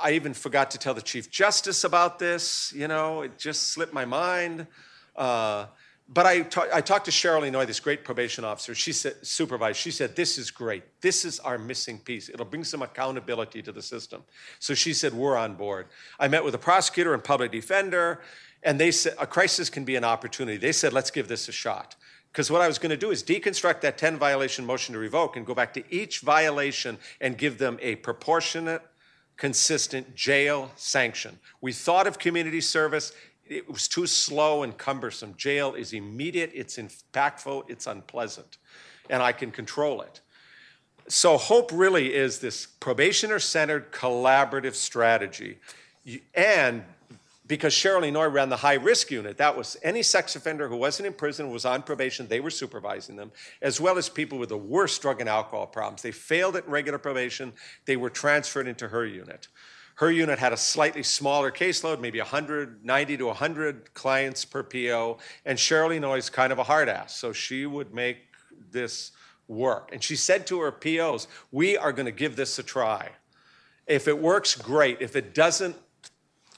I 0.00 0.12
even 0.12 0.34
forgot 0.34 0.70
to 0.70 0.78
tell 0.78 0.94
the 0.94 1.02
Chief 1.02 1.28
Justice 1.28 1.82
about 1.82 2.20
this. 2.20 2.72
You 2.72 2.86
know, 2.86 3.22
it 3.22 3.40
just 3.40 3.70
slipped 3.70 3.92
my 3.92 4.04
mind. 4.04 4.68
Uh, 5.16 5.66
but 6.08 6.26
I, 6.26 6.46
I 6.72 6.80
talked 6.80 7.06
to 7.06 7.10
Cheryl 7.10 7.42
Inouye, 7.42 7.66
this 7.66 7.80
great 7.80 8.04
probation 8.04 8.44
officer. 8.44 8.72
She 8.72 8.92
said, 8.92 9.14
supervised, 9.26 9.80
she 9.80 9.90
said, 9.90 10.14
This 10.14 10.38
is 10.38 10.52
great. 10.52 10.84
This 11.00 11.24
is 11.24 11.40
our 11.40 11.58
missing 11.58 11.98
piece. 11.98 12.28
It'll 12.28 12.46
bring 12.46 12.62
some 12.62 12.82
accountability 12.82 13.62
to 13.62 13.72
the 13.72 13.82
system. 13.82 14.22
So 14.60 14.74
she 14.74 14.94
said, 14.94 15.12
We're 15.12 15.36
on 15.36 15.56
board. 15.56 15.86
I 16.20 16.28
met 16.28 16.44
with 16.44 16.54
a 16.54 16.58
prosecutor 16.58 17.14
and 17.14 17.24
public 17.24 17.50
defender, 17.50 18.20
and 18.62 18.78
they 18.78 18.92
said, 18.92 19.14
A 19.18 19.26
crisis 19.26 19.68
can 19.68 19.84
be 19.84 19.96
an 19.96 20.04
opportunity. 20.04 20.56
They 20.56 20.70
said, 20.70 20.92
Let's 20.92 21.10
give 21.10 21.26
this 21.26 21.48
a 21.48 21.52
shot. 21.52 21.96
Because 22.34 22.50
what 22.50 22.60
I 22.60 22.66
was 22.66 22.80
going 22.80 22.90
to 22.90 22.96
do 22.96 23.12
is 23.12 23.22
deconstruct 23.22 23.80
that 23.82 23.96
10 23.96 24.16
violation 24.16 24.66
motion 24.66 24.92
to 24.92 24.98
revoke 24.98 25.36
and 25.36 25.46
go 25.46 25.54
back 25.54 25.72
to 25.74 25.84
each 25.88 26.18
violation 26.18 26.98
and 27.20 27.38
give 27.38 27.58
them 27.58 27.78
a 27.80 27.94
proportionate 27.94 28.82
consistent 29.36 30.16
jail 30.16 30.72
sanction. 30.74 31.38
We 31.60 31.72
thought 31.72 32.08
of 32.08 32.18
community 32.18 32.60
service. 32.60 33.12
It 33.46 33.70
was 33.70 33.86
too 33.86 34.08
slow 34.08 34.64
and 34.64 34.76
cumbersome. 34.76 35.34
Jail 35.36 35.74
is 35.74 35.92
immediate, 35.92 36.50
it's 36.52 36.76
impactful, 36.76 37.70
it's 37.70 37.86
unpleasant, 37.86 38.58
and 39.08 39.22
I 39.22 39.30
can 39.30 39.52
control 39.52 40.00
it. 40.02 40.20
So, 41.06 41.36
hope 41.36 41.70
really 41.72 42.14
is 42.14 42.40
this 42.40 42.66
probationer 42.66 43.38
centered 43.38 43.92
collaborative 43.92 44.74
strategy. 44.74 45.58
And 46.34 46.82
because 47.46 47.74
Cheryl 47.74 48.10
Inouye 48.10 48.32
ran 48.32 48.48
the 48.48 48.56
high 48.56 48.74
risk 48.74 49.10
unit. 49.10 49.36
That 49.36 49.56
was 49.56 49.76
any 49.82 50.02
sex 50.02 50.34
offender 50.34 50.68
who 50.68 50.76
wasn't 50.76 51.06
in 51.06 51.12
prison, 51.12 51.50
was 51.50 51.64
on 51.64 51.82
probation, 51.82 52.26
they 52.26 52.40
were 52.40 52.50
supervising 52.50 53.16
them, 53.16 53.32
as 53.60 53.80
well 53.80 53.98
as 53.98 54.08
people 54.08 54.38
with 54.38 54.48
the 54.48 54.56
worst 54.56 55.02
drug 55.02 55.20
and 55.20 55.28
alcohol 55.28 55.66
problems. 55.66 56.02
They 56.02 56.12
failed 56.12 56.56
at 56.56 56.66
regular 56.68 56.98
probation, 56.98 57.52
they 57.84 57.96
were 57.96 58.10
transferred 58.10 58.66
into 58.66 58.88
her 58.88 59.04
unit. 59.04 59.48
Her 59.96 60.10
unit 60.10 60.38
had 60.40 60.52
a 60.52 60.56
slightly 60.56 61.04
smaller 61.04 61.52
caseload, 61.52 62.00
maybe 62.00 62.18
190 62.18 63.16
to 63.16 63.26
100 63.26 63.94
clients 63.94 64.44
per 64.44 64.62
PO, 64.62 65.18
and 65.44 65.56
Cheryl 65.56 66.18
is 66.18 66.30
kind 66.30 66.52
of 66.52 66.58
a 66.58 66.64
hard 66.64 66.88
ass, 66.88 67.14
so 67.14 67.32
she 67.32 67.66
would 67.66 67.94
make 67.94 68.18
this 68.72 69.12
work. 69.46 69.90
And 69.92 70.02
she 70.02 70.16
said 70.16 70.46
to 70.48 70.60
her 70.60 70.72
POs, 70.72 71.28
We 71.52 71.76
are 71.76 71.92
going 71.92 72.06
to 72.06 72.12
give 72.12 72.34
this 72.34 72.58
a 72.58 72.62
try. 72.62 73.10
If 73.86 74.08
it 74.08 74.18
works, 74.18 74.56
great. 74.56 75.00
If 75.00 75.14
it 75.14 75.34
doesn't, 75.34 75.76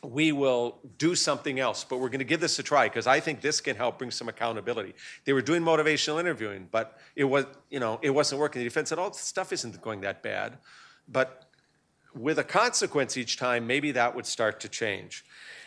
we 0.07 0.33
will 0.33 0.79
do 0.99 1.15
something 1.15 1.59
else, 1.59 1.85
but 1.85 1.99
we're 1.99 2.09
going 2.09 2.21
to 2.21 2.25
give 2.25 2.41
this 2.41 2.59
a 2.59 2.63
try 2.63 2.89
because 2.89 3.07
I 3.07 3.21
think 3.21 3.41
this 3.41 3.61
can 3.61 3.77
help 3.77 3.99
bring 3.99 4.11
some 4.11 4.29
accountability. 4.29 4.95
They 5.25 5.33
were 5.33 5.43
doing 5.43 5.63
motivational 5.63 6.21
interviewing, 6.21 6.69
but 6.71 6.99
it 7.17 7.25
was, 7.25 7.47
you 7.71 7.81
know, 7.81 7.99
it 8.03 8.11
wasn't 8.11 8.41
working. 8.41 8.61
The 8.61 8.65
defense 8.65 8.91
said, 8.91 8.99
"Oh, 8.99 9.11
stuff 9.13 9.53
isn't 9.53 9.81
going 9.81 10.03
that 10.03 10.23
bad," 10.23 10.59
but 11.09 11.47
with 12.15 12.39
a 12.39 12.45
consequence 12.45 13.17
each 13.17 13.37
time, 13.37 13.67
maybe 13.67 13.93
that 13.93 14.15
would 14.15 14.27
start 14.27 14.61
to 14.61 14.69
change. 14.69 15.25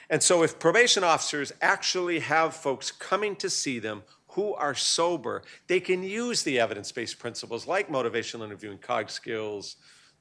And 0.10 0.24
so, 0.24 0.42
if 0.42 0.58
probation 0.58 1.04
officers 1.04 1.52
actually 1.62 2.20
have 2.20 2.56
folks 2.56 2.92
coming 2.92 3.36
to 3.38 3.50
see 3.50 3.78
them 3.78 4.04
who 4.30 4.54
are 4.56 4.74
sober, 4.74 5.44
they 5.68 5.80
can 5.80 6.02
use 6.02 6.44
the 6.44 6.60
evidence-based 6.60 7.20
principles 7.20 7.68
like 7.68 7.90
motivational 7.90 8.46
interviewing, 8.46 8.78
COG 8.78 9.10
skills, 9.10 9.76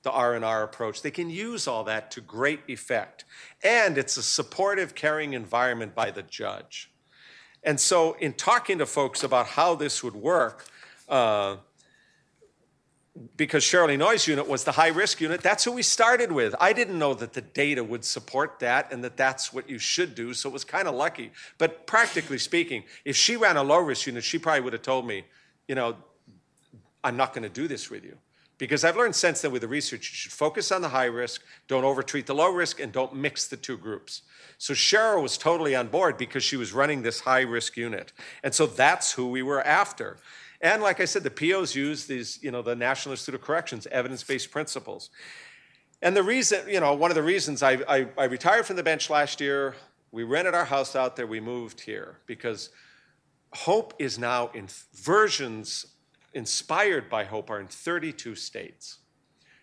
the 0.08 0.14
R&R 0.14 0.62
approach. 0.62 1.02
They 1.02 1.10
can 1.10 1.28
use 1.28 1.68
all 1.68 1.84
that 1.84 2.10
to 2.12 2.22
great 2.22 2.60
effect. 2.66 3.26
And 3.62 3.98
it's 3.98 4.16
a 4.16 4.22
supportive, 4.22 4.94
caring 4.94 5.34
environment 5.34 5.94
by 5.94 6.10
the 6.10 6.22
judge. 6.22 6.90
And 7.62 7.78
so, 7.78 8.14
in 8.14 8.32
talking 8.32 8.78
to 8.78 8.86
folks 8.86 9.22
about 9.22 9.48
how 9.48 9.74
this 9.74 10.02
would 10.02 10.14
work, 10.14 10.64
uh, 11.10 11.56
because 13.36 13.64
Cheryl 13.64 13.94
Inouye's 13.94 14.26
unit 14.26 14.48
was 14.48 14.64
the 14.64 14.72
high 14.72 14.88
risk 14.88 15.20
unit, 15.20 15.42
that's 15.42 15.64
who 15.64 15.72
we 15.72 15.82
started 15.82 16.32
with. 16.32 16.54
I 16.58 16.72
didn't 16.72 16.98
know 16.98 17.12
that 17.14 17.34
the 17.34 17.42
data 17.42 17.84
would 17.84 18.04
support 18.04 18.60
that 18.60 18.90
and 18.90 19.04
that 19.04 19.18
that's 19.18 19.52
what 19.52 19.68
you 19.68 19.78
should 19.78 20.14
do, 20.14 20.32
so 20.32 20.48
it 20.48 20.52
was 20.52 20.64
kind 20.64 20.88
of 20.88 20.94
lucky. 20.94 21.32
But 21.58 21.86
practically 21.86 22.38
speaking, 22.38 22.84
if 23.04 23.14
she 23.14 23.36
ran 23.36 23.58
a 23.58 23.62
low 23.62 23.80
risk 23.80 24.06
unit, 24.06 24.24
she 24.24 24.38
probably 24.38 24.62
would 24.62 24.72
have 24.72 24.82
told 24.82 25.06
me, 25.06 25.24
you 25.66 25.74
know, 25.74 25.96
I'm 27.04 27.16
not 27.18 27.34
going 27.34 27.42
to 27.42 27.50
do 27.50 27.68
this 27.68 27.90
with 27.90 28.04
you. 28.04 28.16
Because 28.58 28.82
I've 28.82 28.96
learned 28.96 29.14
since 29.14 29.40
then 29.40 29.52
with 29.52 29.62
the 29.62 29.68
research, 29.68 30.10
you 30.10 30.16
should 30.16 30.32
focus 30.32 30.72
on 30.72 30.82
the 30.82 30.88
high 30.88 31.04
risk, 31.04 31.42
don't 31.68 31.84
overtreat 31.84 32.26
the 32.26 32.34
low 32.34 32.52
risk, 32.52 32.80
and 32.80 32.92
don't 32.92 33.14
mix 33.14 33.46
the 33.46 33.56
two 33.56 33.78
groups. 33.78 34.22
So 34.58 34.74
Cheryl 34.74 35.22
was 35.22 35.38
totally 35.38 35.76
on 35.76 35.86
board 35.86 36.18
because 36.18 36.42
she 36.42 36.56
was 36.56 36.72
running 36.72 37.02
this 37.02 37.20
high 37.20 37.42
risk 37.42 37.76
unit. 37.76 38.12
And 38.42 38.52
so 38.52 38.66
that's 38.66 39.12
who 39.12 39.28
we 39.28 39.42
were 39.42 39.64
after. 39.64 40.16
And 40.60 40.82
like 40.82 40.98
I 40.98 41.04
said, 41.04 41.22
the 41.22 41.30
POs 41.30 41.76
use 41.76 42.06
these, 42.06 42.42
you 42.42 42.50
know, 42.50 42.62
the 42.62 42.74
National 42.74 43.12
Institute 43.12 43.36
of 43.36 43.42
Corrections 43.42 43.86
evidence-based 43.86 44.50
principles. 44.50 45.10
And 46.02 46.16
the 46.16 46.24
reason, 46.24 46.68
you 46.68 46.80
know, 46.80 46.94
one 46.94 47.12
of 47.12 47.14
the 47.14 47.22
reasons 47.22 47.62
I, 47.62 47.78
I, 47.88 48.08
I 48.18 48.24
retired 48.24 48.66
from 48.66 48.74
the 48.74 48.82
bench 48.82 49.08
last 49.08 49.40
year, 49.40 49.76
we 50.10 50.24
rented 50.24 50.54
our 50.54 50.64
house 50.64 50.96
out 50.96 51.14
there, 51.14 51.28
we 51.28 51.38
moved 51.38 51.80
here 51.80 52.18
because 52.26 52.70
hope 53.52 53.94
is 54.00 54.18
now 54.18 54.50
in 54.54 54.68
versions 54.94 55.86
inspired 56.32 57.08
by 57.08 57.24
hope 57.24 57.50
are 57.50 57.60
in 57.60 57.66
32 57.66 58.34
states. 58.34 58.98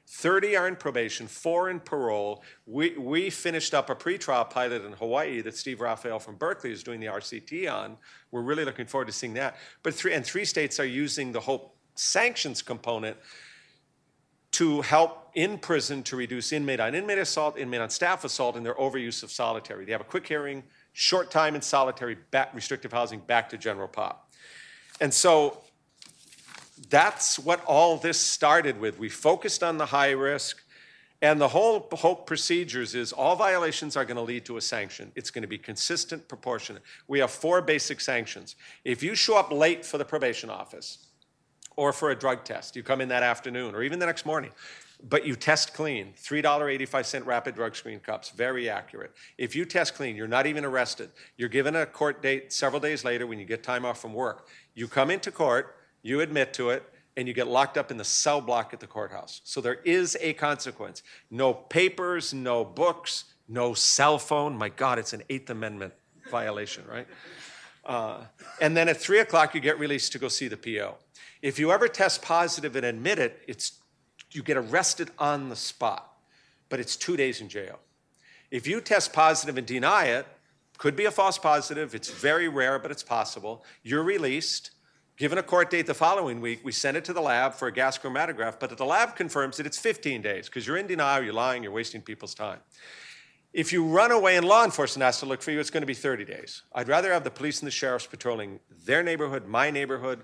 30 0.07 0.55
are 0.55 0.67
in 0.67 0.75
probation, 0.75 1.27
four 1.27 1.69
in 1.69 1.79
parole. 1.79 2.43
We, 2.67 2.95
we 2.97 3.29
finished 3.31 3.73
up 3.73 3.89
a 3.89 3.95
pretrial 3.95 4.47
pilot 4.47 4.85
in 4.85 4.93
Hawaii 4.93 5.41
that 5.41 5.57
Steve 5.57 5.81
Raphael 5.81 6.19
from 6.19 6.35
Berkeley 6.35 6.71
is 6.71 6.83
doing 6.83 6.99
the 6.99 7.07
RCT 7.07 7.71
on. 7.71 7.97
We're 8.31 8.43
really 8.43 8.65
looking 8.65 8.85
forward 8.85 9.07
to 9.07 9.13
seeing 9.13 9.33
that. 9.33 9.55
But 9.81 9.95
three, 9.95 10.13
and 10.13 10.23
three 10.23 10.45
states 10.45 10.79
are 10.79 10.85
using 10.85 11.31
the 11.31 11.39
HOPE 11.39 11.75
sanctions 11.95 12.61
component 12.61 13.17
to 14.51 14.81
help 14.81 15.31
in 15.33 15.57
prison 15.57 16.03
to 16.03 16.15
reduce 16.15 16.53
inmate 16.53 16.79
on 16.79 16.95
inmate 16.95 17.17
assault, 17.17 17.57
inmate 17.57 17.81
on 17.81 17.89
staff 17.89 18.23
assault, 18.23 18.55
and 18.55 18.65
their 18.65 18.75
overuse 18.75 19.23
of 19.23 19.31
solitary. 19.31 19.85
They 19.85 19.91
have 19.91 20.01
a 20.01 20.05
quick 20.05 20.27
hearing, 20.27 20.63
short 20.93 21.31
time 21.31 21.55
in 21.55 21.61
solitary, 21.61 22.15
back, 22.31 22.53
restrictive 22.53 22.93
housing, 22.93 23.19
back 23.19 23.49
to 23.49 23.57
general 23.57 23.87
pop. 23.87 24.31
And 25.01 25.13
so 25.13 25.61
that's 26.89 27.39
what 27.39 27.63
all 27.65 27.97
this 27.97 28.19
started 28.19 28.79
with. 28.79 28.99
We 28.99 29.09
focused 29.09 29.63
on 29.63 29.77
the 29.77 29.85
high 29.85 30.11
risk, 30.11 30.61
and 31.21 31.39
the 31.39 31.47
whole 31.47 31.87
hope 31.93 32.27
procedures 32.27 32.93
is 32.95 33.13
all 33.13 33.35
violations 33.35 33.95
are 33.95 34.05
going 34.05 34.17
to 34.17 34.21
lead 34.21 34.45
to 34.45 34.57
a 34.57 34.61
sanction. 34.61 35.11
It's 35.15 35.31
going 35.31 35.43
to 35.43 35.47
be 35.47 35.57
consistent, 35.57 36.27
proportionate. 36.27 36.83
We 37.07 37.19
have 37.19 37.31
four 37.31 37.61
basic 37.61 38.01
sanctions. 38.01 38.55
If 38.83 39.01
you 39.01 39.15
show 39.15 39.37
up 39.37 39.51
late 39.51 39.85
for 39.85 39.97
the 39.97 40.05
probation 40.05 40.49
office 40.49 41.07
or 41.77 41.93
for 41.93 42.11
a 42.11 42.15
drug 42.15 42.43
test, 42.43 42.75
you 42.75 42.83
come 42.83 42.99
in 42.99 43.07
that 43.09 43.23
afternoon 43.23 43.73
or 43.73 43.81
even 43.81 43.99
the 43.99 44.05
next 44.05 44.25
morning, 44.25 44.51
but 45.03 45.25
you 45.25 45.35
test 45.35 45.73
clean, 45.73 46.13
$3.85 46.21 47.25
rapid 47.25 47.55
drug 47.55 47.75
screen 47.75 47.99
cups, 47.99 48.29
very 48.29 48.69
accurate. 48.69 49.13
If 49.37 49.55
you 49.55 49.65
test 49.65 49.95
clean, 49.95 50.15
you're 50.15 50.27
not 50.27 50.45
even 50.45 50.65
arrested. 50.65 51.09
You're 51.37 51.49
given 51.49 51.75
a 51.75 51.85
court 51.85 52.21
date 52.21 52.51
several 52.51 52.81
days 52.81 53.05
later 53.05 53.25
when 53.25 53.39
you 53.39 53.45
get 53.45 53.63
time 53.63 53.85
off 53.85 54.01
from 54.01 54.13
work. 54.13 54.47
You 54.73 54.87
come 54.87 55.09
into 55.09 55.31
court, 55.31 55.75
you 56.05 56.21
admit 56.21 56.53
to 56.53 56.69
it, 56.69 56.83
and 57.17 57.27
you 57.27 57.33
get 57.33 57.47
locked 57.47 57.77
up 57.77 57.89
in 57.89 57.97
the 57.97 58.03
cell 58.03 58.39
block 58.39 58.73
at 58.73 58.79
the 58.79 58.85
courthouse. 58.85 59.41
So 59.43 59.59
there 59.59 59.79
is 59.85 60.15
a 60.21 60.33
consequence. 60.33 61.01
No 61.31 61.51
papers, 61.51 62.31
no 62.31 62.63
books, 62.63 63.25
no 63.47 63.73
cell 63.73 64.19
phone. 64.19 64.55
My 64.55 64.69
God, 64.69 64.99
it's 64.99 65.13
an 65.13 65.23
Eighth 65.31 65.49
Amendment 65.49 65.93
violation, 66.29 66.83
right? 66.87 67.07
Uh, 67.83 68.25
and 68.61 68.77
then 68.77 68.87
at 68.87 68.97
three 68.97 69.19
o'clock, 69.19 69.55
you 69.55 69.61
get 69.61 69.79
released 69.79 70.11
to 70.11 70.19
go 70.19 70.27
see 70.27 70.47
the 70.47 70.57
PO. 70.57 70.95
If 71.41 71.57
you 71.57 71.71
ever 71.71 71.87
test 71.87 72.21
positive 72.21 72.75
and 72.75 72.85
admit 72.85 73.17
it, 73.17 73.41
it's 73.47 73.79
you 74.31 74.43
get 74.43 74.57
arrested 74.57 75.09
on 75.17 75.49
the 75.49 75.55
spot, 75.55 76.17
but 76.69 76.79
it's 76.79 76.95
two 76.95 77.17
days 77.17 77.41
in 77.41 77.49
jail. 77.49 77.79
If 78.51 78.67
you 78.67 78.79
test 78.79 79.11
positive 79.11 79.57
and 79.57 79.65
deny 79.65 80.05
it, 80.05 80.27
could 80.77 80.95
be 80.95 81.05
a 81.05 81.11
false 81.11 81.39
positive, 81.39 81.95
it's 81.95 82.11
very 82.11 82.47
rare, 82.47 82.77
but 82.77 82.91
it's 82.91 83.03
possible. 83.03 83.63
You're 83.81 84.03
released. 84.03 84.71
Given 85.17 85.37
a 85.37 85.43
court 85.43 85.69
date 85.69 85.87
the 85.87 85.93
following 85.93 86.41
week, 86.41 86.59
we 86.63 86.73
send 86.73 86.97
it 86.97 87.05
to 87.05 87.13
the 87.13 87.21
lab 87.21 87.53
for 87.53 87.69
a 87.69 87.71
gas 87.71 87.97
chromatograph, 87.97 88.59
but 88.59 88.77
the 88.77 88.85
lab 88.85 89.15
confirms 89.15 89.55
that 89.57 89.65
it's 89.65 89.77
15 89.77 90.21
days 90.21 90.47
because 90.47 90.67
you're 90.67 90.75
in 90.75 90.87
denial, 90.87 91.23
you're 91.23 91.33
lying, 91.33 91.63
you're 91.63 91.71
wasting 91.71 92.01
people's 92.01 92.33
time. 92.33 92.59
If 93.53 93.71
you 93.71 93.85
run 93.85 94.11
away 94.11 94.35
and 94.35 94.45
law 94.45 94.65
enforcement 94.65 95.05
has 95.05 95.21
to 95.21 95.25
look 95.25 95.41
for 95.41 95.51
you, 95.51 95.61
it's 95.61 95.69
going 95.69 95.83
to 95.83 95.87
be 95.87 95.93
30 95.93 96.25
days. 96.25 96.63
I'd 96.73 96.89
rather 96.89 97.13
have 97.13 97.23
the 97.23 97.31
police 97.31 97.61
and 97.61 97.67
the 97.67 97.71
sheriffs 97.71 98.05
patrolling 98.05 98.59
their 98.83 99.01
neighborhood, 99.03 99.47
my 99.47 99.71
neighborhood, 99.71 100.23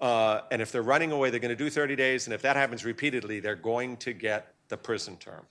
uh, 0.00 0.42
and 0.52 0.62
if 0.62 0.70
they're 0.70 0.82
running 0.82 1.10
away, 1.10 1.30
they're 1.30 1.40
going 1.40 1.56
to 1.56 1.64
do 1.64 1.68
30 1.68 1.96
days. 1.96 2.28
And 2.28 2.34
if 2.34 2.42
that 2.42 2.54
happens 2.54 2.84
repeatedly, 2.84 3.40
they're 3.40 3.56
going 3.56 3.96
to 3.98 4.12
get 4.12 4.54
the 4.68 4.76
prison 4.76 5.16
term. 5.16 5.44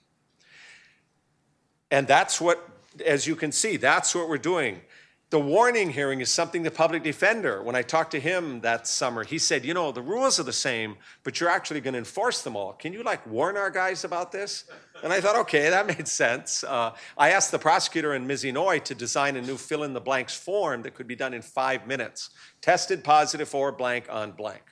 And 1.92 2.08
that's 2.08 2.40
what, 2.40 2.66
as 3.06 3.28
you 3.28 3.36
can 3.36 3.52
see, 3.52 3.76
that's 3.76 4.16
what 4.16 4.30
we're 4.30 4.38
doing. 4.38 4.82
The 5.30 5.40
warning 5.40 5.90
hearing 5.90 6.22
is 6.22 6.32
something 6.32 6.64
the 6.64 6.72
public 6.72 7.04
defender, 7.04 7.62
when 7.62 7.76
I 7.76 7.82
talked 7.82 8.12
to 8.12 8.20
him 8.20 8.62
that 8.62 8.88
summer, 8.88 9.26
he 9.26 9.38
said, 9.38 9.66
you 9.66 9.74
know, 9.74 9.92
the 9.92 10.02
rules 10.02 10.40
are 10.40 10.44
the 10.44 10.54
same, 10.54 10.96
but 11.26 11.42
you're 11.42 11.50
actually 11.50 11.82
going 11.82 11.96
to 11.96 12.00
enforce 12.00 12.44
them 12.44 12.56
all. 12.56 12.72
Can 12.72 12.94
you 12.94 13.04
like 13.04 13.28
warn 13.28 13.58
our 13.58 13.70
guys 13.70 14.06
about 14.06 14.32
this? 14.32 14.64
And 15.04 15.12
I 15.12 15.20
thought, 15.20 15.36
okay, 15.40 15.70
that 15.70 15.86
made 15.98 16.08
sense. 16.08 16.64
Uh, 16.64 16.94
I 17.18 17.32
asked 17.32 17.52
the 17.52 17.60
prosecutor 17.60 18.14
in 18.16 18.26
Misinoi 18.26 18.82
to 18.86 18.96
design 18.96 19.36
a 19.36 19.42
new 19.42 19.58
fill 19.58 19.84
in 19.84 19.92
the 19.92 20.00
blanks 20.00 20.34
form 20.34 20.82
that 20.84 20.94
could 20.94 21.08
be 21.08 21.16
done 21.16 21.34
in 21.34 21.42
five 21.42 21.86
minutes. 21.86 22.30
Tested 22.62 23.04
positive 23.04 23.50
for 23.50 23.74
blank 23.74 24.06
on 24.10 24.32
blank. 24.32 24.64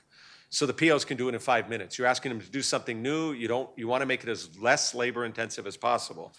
So 0.48 0.64
the 0.64 0.72
POs 0.72 1.04
can 1.04 1.18
do 1.18 1.28
it 1.28 1.34
in 1.34 1.40
five 1.40 1.68
minutes. 1.68 1.98
You're 1.98 2.06
asking 2.06 2.30
them 2.30 2.40
to 2.40 2.50
do 2.50 2.62
something 2.62 3.02
new. 3.02 3.32
You 3.32 3.46
don't. 3.46 3.68
You 3.76 3.88
want 3.88 4.00
to 4.00 4.06
make 4.06 4.22
it 4.22 4.30
as 4.30 4.56
less 4.58 4.94
labor 4.94 5.26
intensive 5.26 5.66
as 5.66 5.76
possible. 5.76 6.32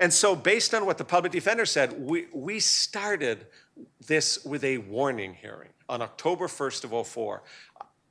And 0.00 0.12
so, 0.12 0.34
based 0.34 0.72
on 0.72 0.86
what 0.86 0.96
the 0.96 1.04
public 1.04 1.30
defender 1.30 1.66
said, 1.66 1.92
we, 2.00 2.26
we 2.32 2.58
started 2.58 3.46
this 4.06 4.42
with 4.46 4.64
a 4.64 4.78
warning 4.78 5.34
hearing 5.34 5.68
on 5.90 6.00
October 6.00 6.46
1st 6.46 6.84
of 6.84 7.06
04. 7.06 7.42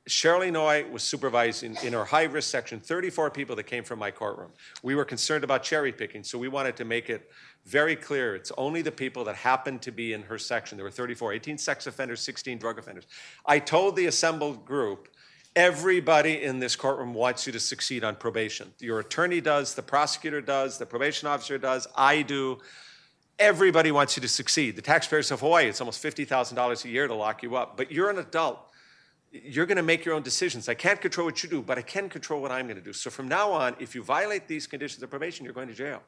Cheryl 0.08 0.48
Inouye 0.48 0.90
was 0.90 1.02
supervising 1.02 1.76
in 1.82 1.92
her 1.92 2.04
high 2.04 2.24
risk 2.24 2.48
section 2.48 2.80
34 2.80 3.30
people 3.30 3.54
that 3.56 3.64
came 3.64 3.82
from 3.82 3.98
my 3.98 4.10
courtroom. 4.10 4.50
We 4.82 4.94
were 4.94 5.04
concerned 5.04 5.42
about 5.42 5.64
cherry 5.64 5.92
picking, 5.92 6.22
so 6.22 6.38
we 6.38 6.48
wanted 6.48 6.76
to 6.76 6.84
make 6.84 7.10
it 7.10 7.30
very 7.66 7.96
clear 7.96 8.34
it's 8.34 8.52
only 8.56 8.82
the 8.82 8.92
people 8.92 9.24
that 9.24 9.36
happened 9.36 9.82
to 9.82 9.90
be 9.90 10.12
in 10.12 10.22
her 10.22 10.38
section. 10.38 10.78
There 10.78 10.84
were 10.84 10.90
34, 10.90 11.34
18 11.34 11.58
sex 11.58 11.86
offenders, 11.86 12.20
16 12.20 12.58
drug 12.58 12.78
offenders. 12.78 13.06
I 13.44 13.58
told 13.58 13.96
the 13.96 14.06
assembled 14.06 14.64
group 14.64 15.08
Everybody 15.56 16.42
in 16.44 16.60
this 16.60 16.76
courtroom 16.76 17.12
wants 17.12 17.46
you 17.46 17.52
to 17.52 17.60
succeed 17.60 18.04
on 18.04 18.14
probation. 18.16 18.72
Your 18.78 19.00
attorney 19.00 19.40
does, 19.40 19.74
the 19.74 19.82
prosecutor 19.82 20.40
does, 20.40 20.78
the 20.78 20.86
probation 20.86 21.26
officer 21.26 21.58
does, 21.58 21.88
I 21.96 22.22
do. 22.22 22.58
Everybody 23.38 23.90
wants 23.90 24.16
you 24.16 24.20
to 24.20 24.28
succeed. 24.28 24.76
The 24.76 24.82
taxpayers 24.82 25.30
of 25.30 25.40
Hawaii, 25.40 25.66
it's 25.66 25.80
almost 25.80 26.02
$50,000 26.02 26.84
a 26.84 26.88
year 26.88 27.08
to 27.08 27.14
lock 27.14 27.42
you 27.42 27.56
up. 27.56 27.76
But 27.76 27.90
you're 27.90 28.10
an 28.10 28.18
adult. 28.18 28.60
You're 29.32 29.66
going 29.66 29.76
to 29.76 29.82
make 29.82 30.04
your 30.04 30.14
own 30.14 30.22
decisions. 30.22 30.68
I 30.68 30.74
can't 30.74 31.00
control 31.00 31.26
what 31.26 31.42
you 31.42 31.48
do, 31.48 31.62
but 31.62 31.78
I 31.78 31.82
can 31.82 32.08
control 32.08 32.40
what 32.42 32.52
I'm 32.52 32.66
going 32.66 32.78
to 32.78 32.82
do. 32.82 32.92
So 32.92 33.10
from 33.10 33.26
now 33.26 33.50
on, 33.50 33.74
if 33.80 33.94
you 33.94 34.04
violate 34.04 34.46
these 34.46 34.66
conditions 34.66 35.02
of 35.02 35.10
probation, 35.10 35.44
you're 35.44 35.54
going 35.54 35.68
to 35.68 35.74
jail. 35.74 36.02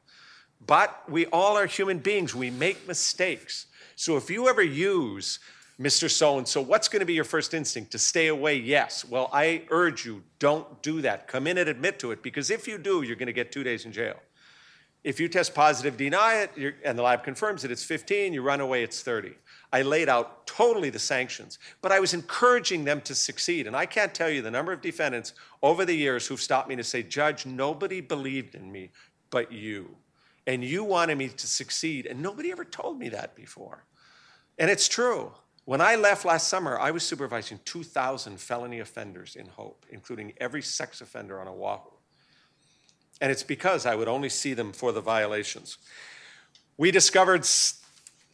But 0.65 1.03
we 1.09 1.25
all 1.27 1.57
are 1.57 1.65
human 1.65 1.99
beings. 1.99 2.33
We 2.33 2.49
make 2.49 2.87
mistakes. 2.87 3.65
So 3.95 4.15
if 4.15 4.29
you 4.29 4.47
ever 4.47 4.61
use 4.61 5.39
Mr. 5.79 6.09
So 6.09 6.37
and 6.37 6.47
so, 6.47 6.61
what's 6.61 6.87
going 6.87 6.99
to 6.99 7.05
be 7.05 7.13
your 7.13 7.23
first 7.23 7.53
instinct? 7.53 7.91
To 7.91 7.99
stay 7.99 8.27
away? 8.27 8.57
Yes. 8.57 9.03
Well, 9.03 9.29
I 9.33 9.63
urge 9.69 10.05
you, 10.05 10.23
don't 10.39 10.81
do 10.81 11.01
that. 11.01 11.27
Come 11.27 11.47
in 11.47 11.57
and 11.57 11.67
admit 11.67 11.99
to 11.99 12.11
it, 12.11 12.21
because 12.21 12.49
if 12.49 12.67
you 12.67 12.77
do, 12.77 13.01
you're 13.01 13.15
going 13.15 13.27
to 13.27 13.33
get 13.33 13.51
two 13.51 13.63
days 13.63 13.85
in 13.85 13.91
jail. 13.91 14.19
If 15.03 15.19
you 15.19 15.27
test 15.27 15.53
positive, 15.53 15.97
deny 15.97 16.47
it, 16.55 16.75
and 16.85 16.97
the 16.97 17.03
lab 17.03 17.23
confirms 17.23 17.65
it, 17.65 17.71
it's 17.71 17.83
15, 17.83 18.33
you 18.33 18.41
run 18.41 18.61
away, 18.61 18.83
it's 18.83 19.01
30. 19.01 19.33
I 19.73 19.81
laid 19.81 20.07
out 20.07 20.47
totally 20.47 20.89
the 20.89 20.99
sanctions, 20.99 21.59
but 21.81 21.91
I 21.91 21.99
was 21.99 22.13
encouraging 22.13 22.85
them 22.85 23.01
to 23.01 23.13
succeed. 23.13 23.67
And 23.67 23.75
I 23.75 23.85
can't 23.85 24.13
tell 24.13 24.29
you 24.29 24.41
the 24.41 24.51
number 24.51 24.71
of 24.71 24.81
defendants 24.81 25.33
over 25.61 25.83
the 25.83 25.95
years 25.95 26.25
who've 26.27 26.39
stopped 26.39 26.69
me 26.69 26.77
to 26.77 26.83
say, 26.83 27.03
Judge, 27.03 27.45
nobody 27.45 27.99
believed 27.99 28.55
in 28.55 28.71
me 28.71 28.91
but 29.29 29.51
you. 29.51 29.97
And 30.45 30.63
you 30.63 30.83
wanted 30.83 31.17
me 31.17 31.27
to 31.29 31.47
succeed, 31.47 32.05
and 32.05 32.21
nobody 32.21 32.51
ever 32.51 32.63
told 32.63 32.99
me 32.99 33.09
that 33.09 33.35
before. 33.35 33.85
And 34.57 34.69
it's 34.69 34.87
true. 34.87 35.31
When 35.65 35.79
I 35.79 35.95
left 35.95 36.25
last 36.25 36.49
summer, 36.49 36.77
I 36.77 36.91
was 36.91 37.03
supervising 37.03 37.59
2,000 37.63 38.39
felony 38.39 38.79
offenders 38.79 39.35
in 39.35 39.47
Hope, 39.47 39.85
including 39.89 40.33
every 40.37 40.61
sex 40.61 40.99
offender 40.99 41.39
on 41.39 41.47
Oahu. 41.47 41.89
And 43.21 43.31
it's 43.31 43.43
because 43.43 43.85
I 43.85 43.95
would 43.95 44.09
only 44.09 44.27
see 44.27 44.53
them 44.53 44.73
for 44.73 44.91
the 44.91 44.99
violations. 44.99 45.77
We 46.77 46.91
discovered 46.91 47.47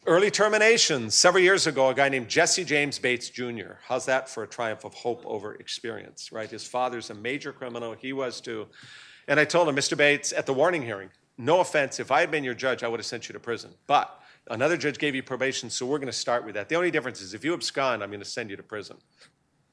early 0.06 0.30
terminations 0.32 1.14
several 1.14 1.44
years 1.44 1.68
ago, 1.68 1.90
a 1.90 1.94
guy 1.94 2.08
named 2.08 2.28
Jesse 2.28 2.64
James 2.64 2.98
Bates 2.98 3.28
Jr. 3.28 3.74
How's 3.86 4.06
that 4.06 4.28
for 4.28 4.42
a 4.42 4.48
triumph 4.48 4.84
of 4.84 4.94
hope 4.94 5.22
over 5.24 5.54
experience, 5.54 6.32
right? 6.32 6.50
His 6.50 6.66
father's 6.66 7.10
a 7.10 7.14
major 7.14 7.52
criminal, 7.52 7.92
he 7.92 8.12
was 8.12 8.40
too. 8.40 8.66
And 9.28 9.38
I 9.38 9.44
told 9.44 9.68
him, 9.68 9.76
Mr. 9.76 9.96
Bates, 9.96 10.32
at 10.32 10.46
the 10.46 10.54
warning 10.54 10.82
hearing, 10.82 11.10
no 11.38 11.60
offense, 11.60 12.00
if 12.00 12.10
I 12.10 12.20
had 12.20 12.32
been 12.32 12.42
your 12.42 12.54
judge, 12.54 12.82
I 12.82 12.88
would 12.88 12.98
have 12.98 13.06
sent 13.06 13.28
you 13.28 13.32
to 13.34 13.40
prison. 13.40 13.70
But 13.86 14.19
Another 14.50 14.76
judge 14.76 14.98
gave 14.98 15.14
you 15.14 15.22
probation, 15.22 15.70
so 15.70 15.86
we're 15.86 15.98
going 15.98 16.08
to 16.08 16.12
start 16.12 16.44
with 16.44 16.56
that. 16.56 16.68
The 16.68 16.74
only 16.74 16.90
difference 16.90 17.20
is 17.20 17.34
if 17.34 17.44
you 17.44 17.54
abscond, 17.54 18.02
I'm 18.02 18.10
going 18.10 18.20
to 18.20 18.26
send 18.26 18.50
you 18.50 18.56
to 18.56 18.62
prison. 18.64 18.96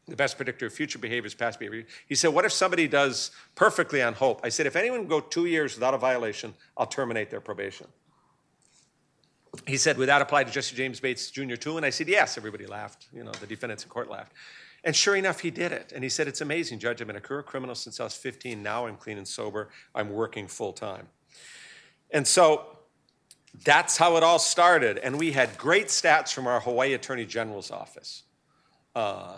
The 0.08 0.16
best 0.16 0.38
predictor 0.38 0.68
of 0.68 0.74
future 0.74 1.00
behavior 1.00 1.26
is 1.26 1.34
past 1.34 1.60
behavior. 1.60 1.86
He 2.08 2.14
said, 2.14 2.30
What 2.30 2.46
if 2.46 2.54
somebody 2.54 2.88
does 2.88 3.32
perfectly 3.56 4.04
on 4.04 4.14
hope? 4.14 4.40
I 4.44 4.50
said, 4.50 4.68
If 4.68 4.76
anyone 4.76 5.08
go 5.08 5.20
two 5.20 5.48
years 5.48 5.74
without 5.74 5.96
a 5.96 5.98
violation, 5.98 6.54
I'll 6.78 6.86
terminate 6.86 7.32
their 7.32 7.42
probation. 7.42 7.88
He 9.66 9.78
said, 9.78 9.98
Would 9.98 10.08
that 10.10 10.22
apply 10.22 10.44
to 10.44 10.52
Jesse 10.52 10.76
James 10.76 11.00
Bates 11.00 11.32
Jr. 11.32 11.56
too? 11.56 11.76
And 11.76 11.86
I 11.86 11.90
said, 11.90 12.08
Yes. 12.08 12.38
Everybody 12.38 12.68
laughed. 12.68 13.08
You 13.12 13.24
know, 13.24 13.32
the 13.32 13.48
defendants 13.48 13.84
in 13.84 13.90
court 13.90 14.10
laughed. 14.10 14.32
And 14.84 14.96
sure 14.96 15.16
enough, 15.16 15.40
he 15.40 15.50
did 15.50 15.72
it. 15.72 15.92
And 15.94 16.04
he 16.04 16.10
said, 16.10 16.28
It's 16.28 16.40
amazing, 16.42 16.80
Judge. 16.80 17.02
I've 17.02 17.08
been 17.08 17.16
a 17.16 17.22
career 17.22 17.44
criminal 17.44 17.76
since 17.76 18.00
I 18.00 18.04
was 18.04 18.14
15. 18.14 18.62
Now 18.62 18.86
I'm 18.86 18.96
clean 18.96 19.18
and 19.18 19.28
sober. 19.28 19.70
I'm 19.96 20.12
working 20.12 20.48
full 20.48 20.72
time. 20.72 21.08
And 22.12 22.26
so 22.26 22.77
that's 23.64 23.98
how 23.98 24.18
it 24.18 24.24
all 24.24 24.40
started. 24.40 24.98
And 24.98 25.18
we 25.18 25.32
had 25.32 25.58
great 25.58 25.88
stats 25.88 26.34
from 26.34 26.48
our 26.48 26.60
Hawaii 26.60 26.94
Attorney 26.94 27.26
General's 27.26 27.72
office. 27.72 28.24
Uh, 28.96 29.38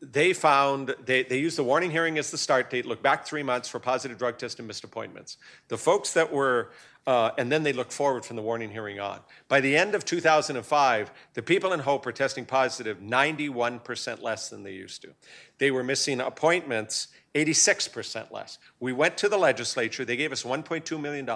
they 0.00 0.32
found, 0.32 0.94
they, 1.04 1.22
they 1.22 1.38
used 1.38 1.58
the 1.58 1.64
warning 1.64 1.90
hearing 1.90 2.18
as 2.18 2.30
the 2.30 2.38
start 2.38 2.70
date, 2.70 2.86
look 2.86 3.02
back 3.02 3.26
three 3.26 3.42
months 3.42 3.68
for 3.68 3.78
positive 3.78 4.18
drug 4.18 4.38
test 4.38 4.58
and 4.58 4.68
missed 4.68 4.84
appointments. 4.84 5.38
The 5.68 5.78
folks 5.78 6.12
that 6.12 6.32
were, 6.32 6.70
uh, 7.06 7.30
and 7.38 7.50
then 7.52 7.62
they 7.62 7.72
look 7.72 7.92
forward 7.92 8.24
from 8.24 8.36
the 8.36 8.42
warning 8.42 8.70
hearing 8.70 8.98
on. 8.98 9.20
By 9.48 9.60
the 9.60 9.76
end 9.76 9.94
of 9.94 10.04
2005, 10.04 11.12
the 11.34 11.42
people 11.42 11.72
in 11.72 11.80
Hope 11.80 12.04
were 12.04 12.12
testing 12.12 12.44
positive 12.44 12.98
91% 12.98 14.22
less 14.22 14.48
than 14.48 14.64
they 14.64 14.72
used 14.72 15.02
to. 15.02 15.14
They 15.58 15.70
were 15.70 15.84
missing 15.84 16.20
appointments 16.20 17.08
86% 17.34 18.32
less. 18.32 18.58
We 18.80 18.92
went 18.92 19.16
to 19.18 19.28
the 19.28 19.36
legislature, 19.36 20.04
they 20.04 20.16
gave 20.16 20.32
us 20.32 20.42
$1.2 20.42 21.00
million. 21.00 21.28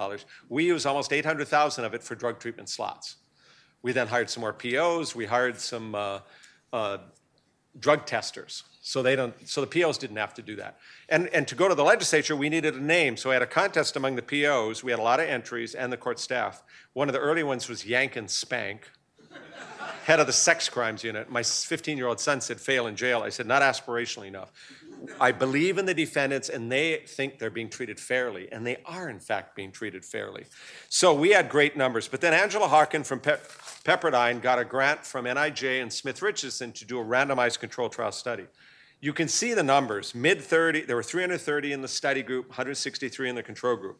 We 0.49 0.65
used 0.65 0.85
almost 0.85 1.13
800,000 1.13 1.85
of 1.85 1.93
it 1.93 2.03
for 2.03 2.15
drug 2.15 2.39
treatment 2.39 2.69
slots. 2.69 3.17
We 3.81 3.93
then 3.93 4.07
hired 4.07 4.29
some 4.29 4.41
more 4.41 4.53
POs, 4.53 5.15
we 5.15 5.25
hired 5.25 5.59
some 5.59 5.95
uh, 5.95 6.19
uh, 6.73 6.97
drug 7.79 8.05
testers. 8.05 8.63
So 8.81 9.03
they 9.03 9.15
don't. 9.15 9.35
So 9.47 9.61
the 9.61 9.67
POs 9.67 9.97
didn't 9.97 10.17
have 10.17 10.33
to 10.33 10.41
do 10.41 10.55
that. 10.55 10.77
And 11.07 11.27
and 11.29 11.47
to 11.47 11.55
go 11.55 11.67
to 11.67 11.75
the 11.75 11.83
legislature, 11.83 12.35
we 12.35 12.49
needed 12.49 12.75
a 12.75 12.81
name. 12.81 13.15
So 13.15 13.29
we 13.29 13.33
had 13.33 13.43
a 13.43 13.47
contest 13.47 13.95
among 13.95 14.15
the 14.15 14.23
POs. 14.23 14.83
We 14.83 14.91
had 14.91 14.99
a 14.99 15.03
lot 15.03 15.19
of 15.19 15.29
entries 15.29 15.75
and 15.75 15.93
the 15.93 15.97
court 15.97 16.19
staff. 16.19 16.63
One 16.93 17.07
of 17.07 17.13
the 17.13 17.19
early 17.19 17.43
ones 17.43 17.69
was 17.69 17.85
Yankin 17.85 18.27
Spank, 18.27 18.89
head 20.05 20.19
of 20.19 20.27
the 20.27 20.33
sex 20.33 20.67
crimes 20.67 21.03
unit. 21.03 21.29
My 21.29 21.41
15-year-old 21.41 22.19
son 22.19 22.41
said, 22.41 22.59
"Fail 22.59 22.87
in 22.87 22.95
jail." 22.95 23.21
I 23.21 23.29
said, 23.29 23.45
"Not 23.45 23.61
aspirationally 23.61 24.27
enough." 24.27 24.51
I 25.19 25.31
believe 25.31 25.77
in 25.77 25.85
the 25.85 25.93
defendants, 25.93 26.49
and 26.49 26.71
they 26.71 27.03
think 27.07 27.39
they're 27.39 27.49
being 27.49 27.69
treated 27.69 27.99
fairly, 27.99 28.51
and 28.51 28.65
they 28.65 28.77
are 28.85 29.09
in 29.09 29.19
fact 29.19 29.55
being 29.55 29.71
treated 29.71 30.05
fairly. 30.05 30.45
So 30.89 31.13
we 31.13 31.31
had 31.31 31.49
great 31.49 31.75
numbers. 31.75 32.07
But 32.07 32.21
then 32.21 32.33
Angela 32.33 32.67
Hawken 32.67 33.05
from 33.05 33.19
Pe- 33.19 33.39
Pepperdine 33.83 34.41
got 34.41 34.59
a 34.59 34.65
grant 34.65 35.05
from 35.05 35.25
NIJ 35.25 35.81
and 35.81 35.91
Smith 35.91 36.21
Richardson 36.21 36.71
to 36.73 36.85
do 36.85 36.99
a 36.99 37.03
randomized 37.03 37.59
control 37.59 37.89
trial 37.89 38.11
study. 38.11 38.45
You 38.99 39.13
can 39.13 39.27
see 39.27 39.53
the 39.55 39.63
numbers 39.63 40.13
mid 40.13 40.41
30, 40.41 40.81
there 40.81 40.95
were 40.95 41.03
330 41.03 41.73
in 41.73 41.81
the 41.81 41.87
study 41.87 42.21
group, 42.21 42.49
163 42.49 43.29
in 43.29 43.35
the 43.35 43.43
control 43.43 43.75
group. 43.75 43.99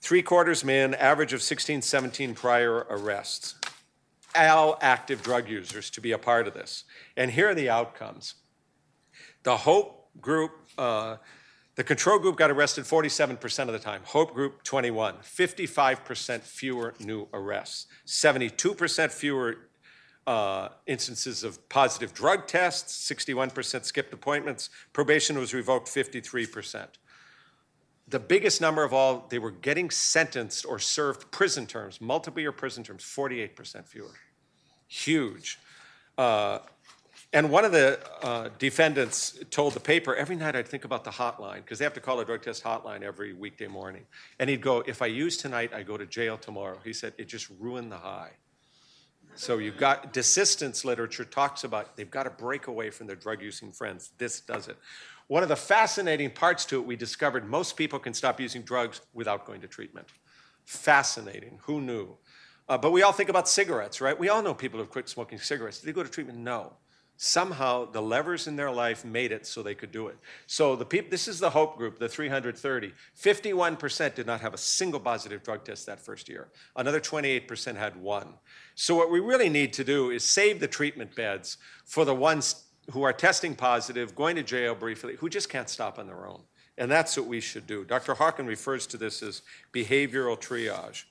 Three 0.00 0.22
quarters 0.22 0.64
men, 0.64 0.94
average 0.94 1.32
of 1.32 1.42
16, 1.42 1.82
17 1.82 2.34
prior 2.34 2.86
arrests. 2.88 3.56
All 4.34 4.78
active 4.80 5.22
drug 5.22 5.48
users 5.48 5.90
to 5.90 6.00
be 6.00 6.12
a 6.12 6.18
part 6.18 6.46
of 6.46 6.54
this. 6.54 6.84
And 7.16 7.30
here 7.30 7.50
are 7.50 7.54
the 7.54 7.68
outcomes. 7.68 8.34
The 9.42 9.56
HOPE 9.58 9.97
group, 10.20 10.52
uh, 10.76 11.16
the 11.76 11.84
control 11.84 12.18
group 12.18 12.36
got 12.36 12.50
arrested 12.50 12.84
47% 12.84 13.60
of 13.60 13.72
the 13.72 13.78
time. 13.78 14.02
Hope 14.04 14.34
group 14.34 14.62
21, 14.64 15.14
55% 15.16 16.40
fewer 16.40 16.94
new 16.98 17.28
arrests, 17.32 17.86
72% 18.06 19.12
fewer 19.12 19.58
uh, 20.26 20.68
instances 20.86 21.42
of 21.42 21.68
positive 21.68 22.12
drug 22.12 22.46
tests, 22.46 23.10
61% 23.10 23.84
skipped 23.84 24.12
appointments. 24.12 24.70
Probation 24.92 25.38
was 25.38 25.54
revoked 25.54 25.88
53%. 25.88 26.86
The 28.08 28.18
biggest 28.18 28.60
number 28.60 28.84
of 28.84 28.92
all, 28.92 29.26
they 29.30 29.38
were 29.38 29.50
getting 29.50 29.90
sentenced 29.90 30.66
or 30.66 30.78
served 30.78 31.30
prison 31.30 31.66
terms, 31.66 32.00
multiple 32.00 32.40
year 32.40 32.52
prison 32.52 32.82
terms, 32.82 33.04
48% 33.04 33.86
fewer. 33.86 34.14
Huge. 34.86 35.58
Uh, 36.16 36.58
and 37.32 37.50
one 37.50 37.66
of 37.66 37.72
the 37.72 38.00
uh, 38.22 38.48
defendants 38.58 39.38
told 39.50 39.74
the 39.74 39.80
paper, 39.80 40.16
every 40.16 40.34
night 40.34 40.56
I'd 40.56 40.66
think 40.66 40.86
about 40.86 41.04
the 41.04 41.10
hotline, 41.10 41.56
because 41.56 41.78
they 41.78 41.84
have 41.84 41.92
to 41.94 42.00
call 42.00 42.20
a 42.20 42.24
drug 42.24 42.42
test 42.42 42.64
hotline 42.64 43.02
every 43.02 43.34
weekday 43.34 43.66
morning. 43.66 44.04
And 44.38 44.48
he'd 44.48 44.62
go, 44.62 44.82
if 44.86 45.02
I 45.02 45.06
use 45.06 45.36
tonight, 45.36 45.72
I 45.74 45.82
go 45.82 45.98
to 45.98 46.06
jail 46.06 46.38
tomorrow. 46.38 46.78
He 46.82 46.94
said, 46.94 47.12
it 47.18 47.28
just 47.28 47.50
ruined 47.58 47.92
the 47.92 47.98
high. 47.98 48.30
So 49.34 49.58
you've 49.58 49.76
got 49.76 50.14
desistance 50.14 50.86
literature 50.86 51.24
talks 51.24 51.64
about 51.64 51.96
they've 51.96 52.10
got 52.10 52.24
to 52.24 52.30
break 52.30 52.66
away 52.66 52.90
from 52.90 53.06
their 53.06 53.14
drug 53.14 53.42
using 53.42 53.72
friends. 53.72 54.10
This 54.16 54.40
does 54.40 54.66
it. 54.66 54.78
One 55.26 55.42
of 55.42 55.50
the 55.50 55.56
fascinating 55.56 56.30
parts 56.30 56.64
to 56.66 56.76
it, 56.76 56.86
we 56.86 56.96
discovered 56.96 57.46
most 57.46 57.76
people 57.76 57.98
can 57.98 58.14
stop 58.14 58.40
using 58.40 58.62
drugs 58.62 59.02
without 59.12 59.44
going 59.44 59.60
to 59.60 59.68
treatment. 59.68 60.08
Fascinating. 60.64 61.60
Who 61.64 61.82
knew? 61.82 62.16
Uh, 62.68 62.78
but 62.78 62.90
we 62.90 63.02
all 63.02 63.12
think 63.12 63.28
about 63.28 63.48
cigarettes, 63.48 64.00
right? 64.00 64.18
We 64.18 64.30
all 64.30 64.42
know 64.42 64.54
people 64.54 64.80
who've 64.80 64.90
quit 64.90 65.08
smoking 65.10 65.38
cigarettes. 65.38 65.80
Did 65.80 65.88
they 65.88 65.92
go 65.92 66.02
to 66.02 66.10
treatment? 66.10 66.38
No 66.38 66.72
somehow 67.20 67.84
the 67.84 68.00
levers 68.00 68.46
in 68.46 68.54
their 68.54 68.70
life 68.70 69.04
made 69.04 69.32
it 69.32 69.44
so 69.44 69.60
they 69.60 69.74
could 69.74 69.90
do 69.90 70.06
it. 70.06 70.16
So 70.46 70.76
the 70.76 70.84
people, 70.84 71.10
this 71.10 71.26
is 71.26 71.40
the 71.40 71.50
Hope 71.50 71.76
Group, 71.76 71.98
the 71.98 72.08
330. 72.08 72.94
51% 73.20 74.14
did 74.14 74.24
not 74.24 74.40
have 74.40 74.54
a 74.54 74.58
single 74.58 75.00
positive 75.00 75.42
drug 75.42 75.64
test 75.64 75.84
that 75.86 75.98
first 75.98 76.28
year. 76.28 76.48
Another 76.76 77.00
28% 77.00 77.76
had 77.76 77.96
one. 77.96 78.34
So 78.76 78.94
what 78.94 79.10
we 79.10 79.18
really 79.18 79.48
need 79.48 79.72
to 79.74 79.84
do 79.84 80.10
is 80.10 80.22
save 80.22 80.60
the 80.60 80.68
treatment 80.68 81.16
beds 81.16 81.58
for 81.84 82.04
the 82.04 82.14
ones 82.14 82.66
who 82.92 83.02
are 83.02 83.12
testing 83.12 83.56
positive, 83.56 84.14
going 84.14 84.36
to 84.36 84.44
jail 84.44 84.76
briefly, 84.76 85.16
who 85.16 85.28
just 85.28 85.48
can't 85.48 85.68
stop 85.68 85.98
on 85.98 86.06
their 86.06 86.24
own. 86.24 86.42
And 86.78 86.88
that's 86.88 87.16
what 87.16 87.26
we 87.26 87.40
should 87.40 87.66
do. 87.66 87.84
Dr. 87.84 88.14
Hawken 88.14 88.46
refers 88.46 88.86
to 88.86 88.96
this 88.96 89.24
as 89.24 89.42
behavioral 89.72 90.40
triage. 90.40 91.02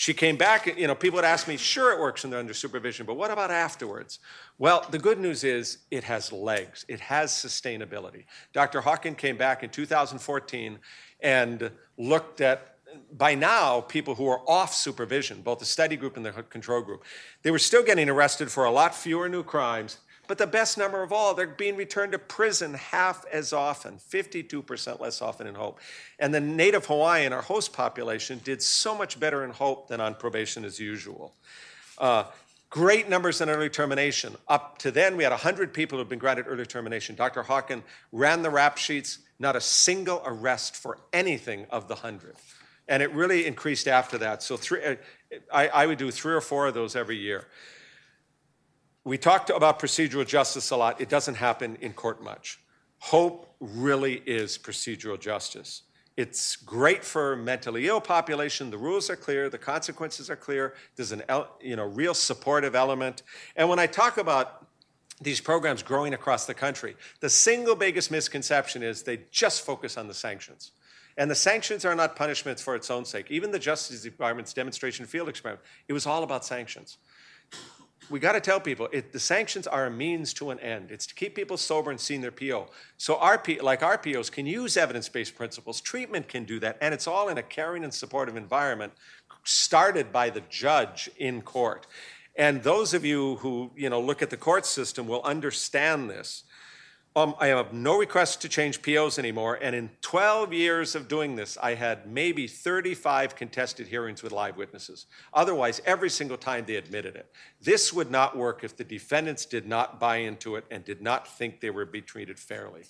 She 0.00 0.14
came 0.14 0.38
back, 0.38 0.78
you 0.78 0.86
know, 0.86 0.94
people 0.94 1.16
would 1.16 1.26
ask 1.26 1.46
me, 1.46 1.58
sure, 1.58 1.92
it 1.92 2.00
works 2.00 2.22
when 2.22 2.30
they're 2.30 2.40
under 2.40 2.54
supervision, 2.54 3.04
but 3.04 3.18
what 3.18 3.30
about 3.30 3.50
afterwards? 3.50 4.18
Well, 4.56 4.86
the 4.90 4.98
good 4.98 5.20
news 5.20 5.44
is 5.44 5.76
it 5.90 6.04
has 6.04 6.32
legs, 6.32 6.86
it 6.88 7.00
has 7.00 7.32
sustainability. 7.32 8.24
Dr. 8.54 8.80
Hawken 8.80 9.14
came 9.14 9.36
back 9.36 9.62
in 9.62 9.68
2014 9.68 10.78
and 11.20 11.70
looked 11.98 12.40
at 12.40 12.78
by 13.12 13.34
now, 13.34 13.82
people 13.82 14.14
who 14.14 14.26
are 14.26 14.40
off 14.48 14.72
supervision, 14.72 15.42
both 15.42 15.58
the 15.58 15.66
study 15.66 15.96
group 15.96 16.16
and 16.16 16.24
the 16.24 16.32
control 16.44 16.80
group, 16.80 17.04
they 17.42 17.50
were 17.50 17.58
still 17.58 17.82
getting 17.82 18.08
arrested 18.08 18.50
for 18.50 18.64
a 18.64 18.70
lot 18.70 18.94
fewer 18.94 19.28
new 19.28 19.42
crimes 19.42 19.98
but 20.30 20.38
the 20.38 20.46
best 20.46 20.78
number 20.78 21.02
of 21.02 21.12
all, 21.12 21.34
they're 21.34 21.48
being 21.48 21.74
returned 21.74 22.12
to 22.12 22.18
prison 22.20 22.74
half 22.74 23.24
as 23.32 23.52
often, 23.52 23.98
52% 23.98 25.00
less 25.00 25.20
often 25.20 25.48
in 25.48 25.56
Hope. 25.56 25.80
And 26.20 26.32
the 26.32 26.38
Native 26.38 26.86
Hawaiian, 26.86 27.32
our 27.32 27.42
host 27.42 27.72
population, 27.72 28.40
did 28.44 28.62
so 28.62 28.96
much 28.96 29.18
better 29.18 29.42
in 29.42 29.50
Hope 29.50 29.88
than 29.88 30.00
on 30.00 30.14
probation 30.14 30.64
as 30.64 30.78
usual. 30.78 31.34
Uh, 31.98 32.26
great 32.68 33.08
numbers 33.08 33.40
in 33.40 33.50
early 33.50 33.68
termination. 33.68 34.36
Up 34.46 34.78
to 34.78 34.92
then, 34.92 35.16
we 35.16 35.24
had 35.24 35.30
100 35.30 35.74
people 35.74 35.98
who 35.98 36.02
had 36.02 36.08
been 36.08 36.20
granted 36.20 36.44
early 36.46 36.64
termination. 36.64 37.16
Dr. 37.16 37.42
Hawken 37.42 37.82
ran 38.12 38.42
the 38.42 38.50
rap 38.50 38.78
sheets, 38.78 39.18
not 39.40 39.56
a 39.56 39.60
single 39.60 40.22
arrest 40.24 40.76
for 40.76 40.98
anything 41.12 41.66
of 41.70 41.88
the 41.88 41.94
100. 41.94 42.36
And 42.86 43.02
it 43.02 43.12
really 43.12 43.48
increased 43.48 43.88
after 43.88 44.16
that. 44.18 44.44
So 44.44 44.56
three, 44.56 44.84
uh, 44.84 44.94
I, 45.52 45.66
I 45.66 45.86
would 45.86 45.98
do 45.98 46.12
three 46.12 46.34
or 46.34 46.40
four 46.40 46.68
of 46.68 46.74
those 46.74 46.94
every 46.94 47.16
year. 47.16 47.48
We 49.04 49.16
talked 49.16 49.48
about 49.48 49.78
procedural 49.78 50.26
justice 50.26 50.70
a 50.70 50.76
lot. 50.76 51.00
It 51.00 51.08
doesn't 51.08 51.36
happen 51.36 51.78
in 51.80 51.94
court 51.94 52.22
much. 52.22 52.60
Hope 52.98 53.54
really 53.60 54.22
is 54.26 54.58
procedural 54.58 55.18
justice. 55.18 55.82
It's 56.18 56.56
great 56.56 57.02
for 57.02 57.34
mentally 57.34 57.86
ill 57.86 58.02
population. 58.02 58.70
The 58.70 58.76
rules 58.76 59.08
are 59.08 59.16
clear, 59.16 59.48
the 59.48 59.56
consequences 59.56 60.28
are 60.28 60.36
clear. 60.36 60.74
There's 60.96 61.12
an 61.12 61.22
you 61.62 61.76
know 61.76 61.86
real 61.86 62.12
supportive 62.12 62.74
element. 62.74 63.22
And 63.56 63.70
when 63.70 63.78
I 63.78 63.86
talk 63.86 64.18
about 64.18 64.66
these 65.22 65.40
programs 65.40 65.82
growing 65.82 66.12
across 66.12 66.44
the 66.44 66.52
country, 66.52 66.94
the 67.20 67.30
single 67.30 67.74
biggest 67.74 68.10
misconception 68.10 68.82
is 68.82 69.02
they 69.02 69.20
just 69.30 69.64
focus 69.64 69.96
on 69.96 70.08
the 70.08 70.14
sanctions. 70.14 70.72
And 71.16 71.30
the 71.30 71.34
sanctions 71.34 71.86
are 71.86 71.94
not 71.94 72.16
punishments 72.16 72.60
for 72.60 72.74
its 72.74 72.90
own 72.90 73.06
sake. 73.06 73.30
Even 73.30 73.50
the 73.50 73.58
Justice 73.58 74.02
Department's 74.02 74.52
demonstration 74.52 75.06
field 75.06 75.28
experiment, 75.28 75.64
it 75.88 75.94
was 75.94 76.06
all 76.06 76.22
about 76.22 76.44
sanctions 76.44 76.98
we 78.10 78.18
got 78.18 78.32
to 78.32 78.40
tell 78.40 78.60
people 78.60 78.88
it, 78.92 79.12
the 79.12 79.20
sanctions 79.20 79.66
are 79.66 79.86
a 79.86 79.90
means 79.90 80.34
to 80.34 80.50
an 80.50 80.58
end. 80.60 80.90
It's 80.90 81.06
to 81.06 81.14
keep 81.14 81.34
people 81.34 81.56
sober 81.56 81.90
and 81.90 82.00
seeing 82.00 82.20
their 82.20 82.32
PO. 82.32 82.68
So 82.98 83.14
RP, 83.16 83.62
like 83.62 83.80
RPOs 83.80 84.30
can 84.30 84.46
use 84.46 84.76
evidence-based 84.76 85.36
principles. 85.36 85.80
Treatment 85.80 86.28
can 86.28 86.44
do 86.44 86.58
that, 86.60 86.76
and 86.80 86.92
it's 86.92 87.06
all 87.06 87.28
in 87.28 87.38
a 87.38 87.42
caring 87.42 87.84
and 87.84 87.94
supportive 87.94 88.36
environment, 88.36 88.92
started 89.44 90.12
by 90.12 90.30
the 90.30 90.42
judge 90.50 91.08
in 91.16 91.40
court. 91.40 91.86
And 92.36 92.62
those 92.62 92.94
of 92.94 93.04
you 93.04 93.36
who 93.36 93.70
you 93.76 93.88
know 93.88 94.00
look 94.00 94.22
at 94.22 94.30
the 94.30 94.36
court 94.36 94.66
system 94.66 95.06
will 95.06 95.22
understand 95.22 96.10
this. 96.10 96.44
Um, 97.16 97.34
I 97.40 97.48
have 97.48 97.72
no 97.72 97.98
request 97.98 98.40
to 98.42 98.48
change 98.48 98.82
POs 98.82 99.18
anymore, 99.18 99.58
and 99.60 99.74
in 99.74 99.90
12 100.00 100.52
years 100.52 100.94
of 100.94 101.08
doing 101.08 101.34
this, 101.34 101.58
I 101.60 101.74
had 101.74 102.06
maybe 102.06 102.46
35 102.46 103.34
contested 103.34 103.88
hearings 103.88 104.22
with 104.22 104.30
live 104.30 104.56
witnesses. 104.56 105.06
Otherwise, 105.34 105.80
every 105.84 106.08
single 106.08 106.36
time 106.36 106.66
they 106.66 106.76
admitted 106.76 107.16
it. 107.16 107.32
This 107.60 107.92
would 107.92 108.12
not 108.12 108.36
work 108.36 108.62
if 108.62 108.76
the 108.76 108.84
defendants 108.84 109.44
did 109.44 109.66
not 109.66 109.98
buy 109.98 110.18
into 110.18 110.54
it 110.54 110.64
and 110.70 110.84
did 110.84 111.02
not 111.02 111.26
think 111.26 111.60
they 111.60 111.70
were 111.70 111.84
being 111.84 112.04
treated 112.04 112.38
fairly. 112.38 112.82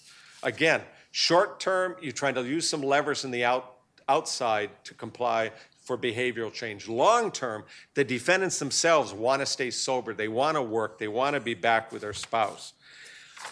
Again, 0.43 0.83
short 1.13 1.59
term, 1.59 1.97
you're 2.03 2.13
trying 2.13 2.35
to 2.35 2.45
use 2.45 2.69
some 2.69 2.83
levers 2.83 3.25
in 3.25 3.31
the 3.31 3.47
out, 3.47 3.77
outside 4.07 4.69
to 4.85 4.93
comply 4.93 5.51
for 5.83 5.97
behavioral 5.97 6.53
change. 6.53 6.89
Long 6.89 7.33
term, 7.33 7.65
the 7.95 8.05
defendants 8.05 8.59
themselves 8.59 9.15
want 9.15 9.41
to 9.41 9.47
stay 9.47 9.71
sober, 9.71 10.13
they 10.13 10.29
want 10.29 10.57
to 10.57 10.63
work, 10.63 10.99
they 10.99 11.09
want 11.09 11.35
to 11.35 11.41
be 11.41 11.55
back 11.55 11.91
with 11.91 12.03
their 12.03 12.13
spouse. 12.13 12.75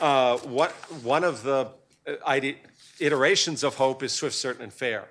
Uh, 0.01 0.39
what, 0.39 0.71
one 1.03 1.25
of 1.25 1.43
the 1.43 1.69
uh, 2.07 2.41
iterations 3.01 3.65
of 3.65 3.75
hope 3.75 4.03
is 4.03 4.13
swift, 4.13 4.35
certain, 4.35 4.63
and 4.63 4.73
fair. 4.73 5.09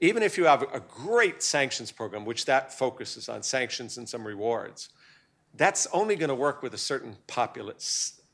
Even 0.00 0.22
if 0.22 0.36
you 0.36 0.44
have 0.44 0.62
a 0.62 0.80
great 0.80 1.42
sanctions 1.42 1.92
program, 1.92 2.24
which 2.24 2.44
that 2.44 2.72
focuses 2.72 3.28
on 3.28 3.42
sanctions 3.42 3.98
and 3.98 4.08
some 4.08 4.26
rewards, 4.26 4.88
that's 5.54 5.86
only 5.92 6.16
going 6.16 6.28
to 6.28 6.34
work 6.34 6.62
with 6.62 6.74
a 6.74 6.78
certain 6.78 7.16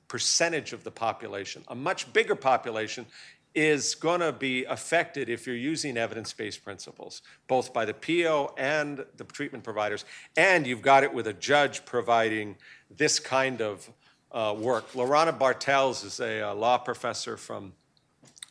percentage 0.09 0.73
of 0.73 0.85
the 0.85 0.91
population. 0.91 1.65
A 1.69 1.75
much 1.75 2.13
bigger 2.13 2.35
population 2.35 3.07
is 3.55 3.95
going 3.95 4.21
to 4.21 4.33
be 4.33 4.65
affected 4.67 5.29
if 5.29 5.47
you're 5.47 5.57
using 5.57 5.97
evidence-based 5.97 6.63
principles, 6.63 7.23
both 7.49 7.73
by 7.73 7.85
the 7.85 7.95
PO 7.95 8.55
and 8.57 9.05
the 9.17 9.25
treatment 9.25 9.65
providers, 9.65 10.05
and 10.37 10.67
you've 10.67 10.83
got 10.83 11.03
it 11.03 11.13
with 11.13 11.27
a 11.27 11.33
judge 11.33 11.85
providing 11.85 12.57
this 12.91 13.19
kind 13.19 13.61
of 13.61 13.91
uh, 14.33 14.55
work. 14.59 14.93
Lorana 14.93 15.37
Bartels 15.37 16.05
is 16.05 16.21
a, 16.21 16.41
a, 16.41 16.55
law 16.55 16.79
professor 16.79 17.37
from 17.37 17.73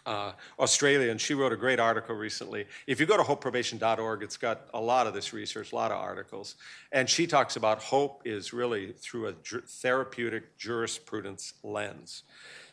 uh, 0.05 0.31
Australia, 0.59 1.11
and 1.11 1.19
she 1.19 1.33
wrote 1.33 1.51
a 1.51 1.57
great 1.57 1.79
article 1.79 2.15
recently. 2.15 2.65
If 2.87 2.99
you 2.99 3.05
go 3.05 3.17
to 3.17 3.23
hopeprobation.org, 3.23 4.23
it's 4.23 4.37
got 4.37 4.67
a 4.73 4.79
lot 4.79 5.05
of 5.05 5.13
this 5.13 5.33
research, 5.33 5.73
a 5.73 5.75
lot 5.75 5.91
of 5.91 5.97
articles. 5.97 6.55
And 6.91 7.09
she 7.09 7.27
talks 7.27 7.57
about 7.57 7.83
hope 7.83 8.21
is 8.25 8.53
really 8.53 8.93
through 8.93 9.27
a 9.27 9.33
ju- 9.43 9.61
therapeutic 9.61 10.57
jurisprudence 10.57 11.53
lens. 11.61 12.23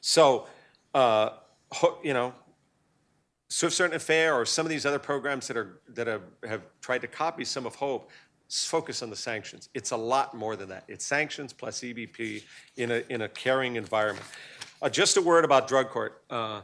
So, 0.00 0.46
uh, 0.94 1.30
ho- 1.72 1.98
you 2.04 2.14
know, 2.14 2.34
Swift 3.48 3.74
Certain 3.76 3.96
Affair 3.96 4.34
or 4.34 4.46
some 4.46 4.64
of 4.64 4.70
these 4.70 4.86
other 4.86 4.98
programs 4.98 5.46
that 5.48 5.56
are 5.56 5.80
that 5.90 6.06
have, 6.06 6.22
have 6.48 6.62
tried 6.80 7.02
to 7.02 7.06
copy 7.06 7.44
some 7.44 7.66
of 7.66 7.74
Hope 7.74 8.10
focus 8.62 9.02
on 9.02 9.10
the 9.10 9.16
sanctions. 9.16 9.68
It's 9.74 9.90
a 9.90 9.96
lot 9.96 10.34
more 10.34 10.54
than 10.54 10.68
that. 10.68 10.84
It's 10.86 11.04
sanctions 11.04 11.52
plus 11.52 11.80
EBP 11.80 12.42
in 12.76 12.90
a 12.90 13.02
in 13.08 13.22
a 13.22 13.28
caring 13.28 13.76
environment. 13.76 14.26
Uh, 14.80 14.88
just 14.88 15.16
a 15.16 15.22
word 15.22 15.44
about 15.44 15.66
drug 15.66 15.88
court. 15.88 16.22
Uh, 16.30 16.60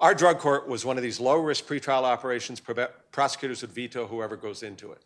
our 0.00 0.14
drug 0.14 0.38
court 0.38 0.68
was 0.68 0.84
one 0.84 0.96
of 0.96 1.02
these 1.02 1.20
low 1.20 1.38
risk 1.38 1.66
pretrial 1.66 2.02
operations. 2.02 2.60
Prosecutors 3.12 3.62
would 3.62 3.72
veto 3.72 4.06
whoever 4.06 4.36
goes 4.36 4.62
into 4.62 4.92
it. 4.92 5.02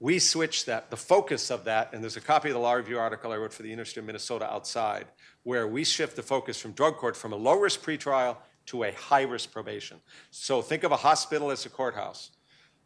We 0.00 0.18
switched 0.18 0.66
that, 0.66 0.90
the 0.90 0.96
focus 0.96 1.50
of 1.50 1.64
that, 1.64 1.94
and 1.94 2.02
there's 2.02 2.16
a 2.16 2.20
copy 2.20 2.48
of 2.48 2.54
the 2.54 2.60
law 2.60 2.72
review 2.72 2.98
article 2.98 3.32
I 3.32 3.36
wrote 3.36 3.52
for 3.52 3.62
the 3.62 3.70
University 3.70 4.00
of 4.00 4.06
Minnesota 4.06 4.52
outside, 4.52 5.06
where 5.44 5.66
we 5.66 5.84
shift 5.84 6.16
the 6.16 6.22
focus 6.22 6.60
from 6.60 6.72
drug 6.72 6.96
court 6.96 7.16
from 7.16 7.32
a 7.32 7.36
low 7.36 7.58
risk 7.58 7.80
pretrial 7.82 8.36
to 8.66 8.84
a 8.84 8.92
high 8.92 9.22
risk 9.22 9.52
probation. 9.52 9.98
So 10.30 10.60
think 10.62 10.82
of 10.82 10.92
a 10.92 10.96
hospital 10.96 11.50
as 11.50 11.64
a 11.64 11.70
courthouse. 11.70 12.30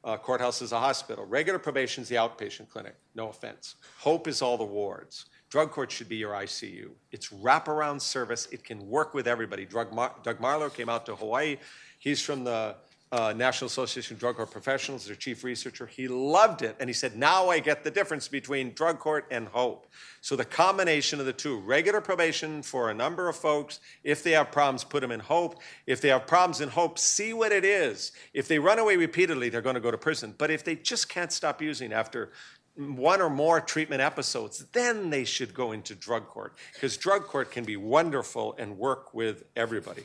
Uh, 0.04 0.16
courthouse 0.16 0.62
is 0.62 0.72
a 0.72 0.78
hospital. 0.78 1.24
Regular 1.24 1.58
probation 1.58 2.02
is 2.02 2.08
the 2.08 2.16
outpatient 2.16 2.68
clinic. 2.68 2.94
No 3.14 3.28
offense. 3.28 3.76
Hope 3.98 4.28
is 4.28 4.42
all 4.42 4.56
the 4.56 4.64
wards. 4.64 5.26
Drug 5.50 5.70
court 5.70 5.90
should 5.90 6.08
be 6.08 6.16
your 6.16 6.32
ICU. 6.32 6.90
It's 7.10 7.28
wraparound 7.30 8.00
service. 8.00 8.46
It 8.52 8.64
can 8.64 8.86
work 8.86 9.14
with 9.14 9.26
everybody. 9.26 9.64
Drug 9.64 9.92
Mar- 9.92 10.14
Doug 10.22 10.40
Marlowe 10.40 10.70
came 10.70 10.88
out 10.88 11.06
to 11.06 11.16
Hawaii. 11.16 11.56
He's 11.98 12.22
from 12.22 12.44
the 12.44 12.76
uh, 13.10 13.32
National 13.34 13.66
Association 13.66 14.14
of 14.14 14.20
Drug 14.20 14.36
Court 14.36 14.50
Professionals, 14.50 15.06
their 15.06 15.16
chief 15.16 15.42
researcher. 15.42 15.86
He 15.86 16.08
loved 16.08 16.62
it, 16.62 16.76
and 16.78 16.88
he 16.88 16.94
said, 16.94 17.16
"Now 17.16 17.48
I 17.48 17.58
get 17.58 17.82
the 17.82 17.90
difference 17.90 18.28
between 18.28 18.74
drug 18.74 18.98
court 18.98 19.26
and 19.30 19.48
hope." 19.48 19.86
So 20.20 20.36
the 20.36 20.44
combination 20.44 21.20
of 21.20 21.26
the 21.26 21.32
two, 21.32 21.58
regular 21.58 22.00
probation 22.00 22.62
for 22.62 22.90
a 22.90 22.94
number 22.94 23.28
of 23.28 23.36
folks. 23.36 23.80
If 24.04 24.22
they 24.22 24.32
have 24.32 24.52
problems, 24.52 24.84
put 24.84 25.00
them 25.00 25.10
in 25.10 25.20
hope. 25.20 25.62
If 25.86 26.00
they 26.00 26.08
have 26.08 26.26
problems 26.26 26.60
in 26.60 26.68
hope, 26.68 26.98
see 26.98 27.32
what 27.32 27.52
it 27.52 27.64
is. 27.64 28.12
If 28.34 28.46
they 28.48 28.58
run 28.58 28.78
away 28.78 28.96
repeatedly, 28.96 29.48
they're 29.48 29.62
going 29.62 29.74
to 29.74 29.80
go 29.80 29.90
to 29.90 29.98
prison. 29.98 30.34
But 30.36 30.50
if 30.50 30.64
they 30.64 30.76
just 30.76 31.08
can't 31.08 31.32
stop 31.32 31.62
using 31.62 31.92
after 31.92 32.30
one 32.76 33.20
or 33.20 33.30
more 33.30 33.60
treatment 33.60 34.00
episodes, 34.00 34.64
then 34.72 35.10
they 35.10 35.24
should 35.24 35.52
go 35.52 35.72
into 35.72 35.94
drug 35.94 36.26
court 36.28 36.56
because 36.74 36.96
drug 36.96 37.24
court 37.24 37.50
can 37.50 37.64
be 37.64 37.76
wonderful 37.76 38.54
and 38.58 38.78
work 38.78 39.12
with 39.12 39.44
everybody. 39.56 40.04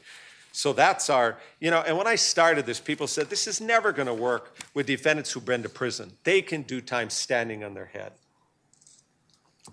So 0.55 0.71
that's 0.71 1.09
our, 1.09 1.39
you 1.59 1.71
know, 1.71 1.81
and 1.81 1.97
when 1.97 2.05
I 2.05 2.13
started 2.13 2.67
this, 2.67 2.79
people 2.79 3.07
said 3.07 3.27
this 3.31 3.47
is 3.47 3.59
never 3.59 3.91
going 3.91 4.05
to 4.05 4.13
work 4.13 4.55
with 4.75 4.85
defendants 4.85 5.31
who've 5.31 5.43
been 5.43 5.63
to 5.63 5.69
prison. 5.69 6.13
They 6.23 6.43
can 6.43 6.61
do 6.61 6.79
time 6.79 7.09
standing 7.09 7.63
on 7.63 7.73
their 7.73 7.87
head. 7.87 8.13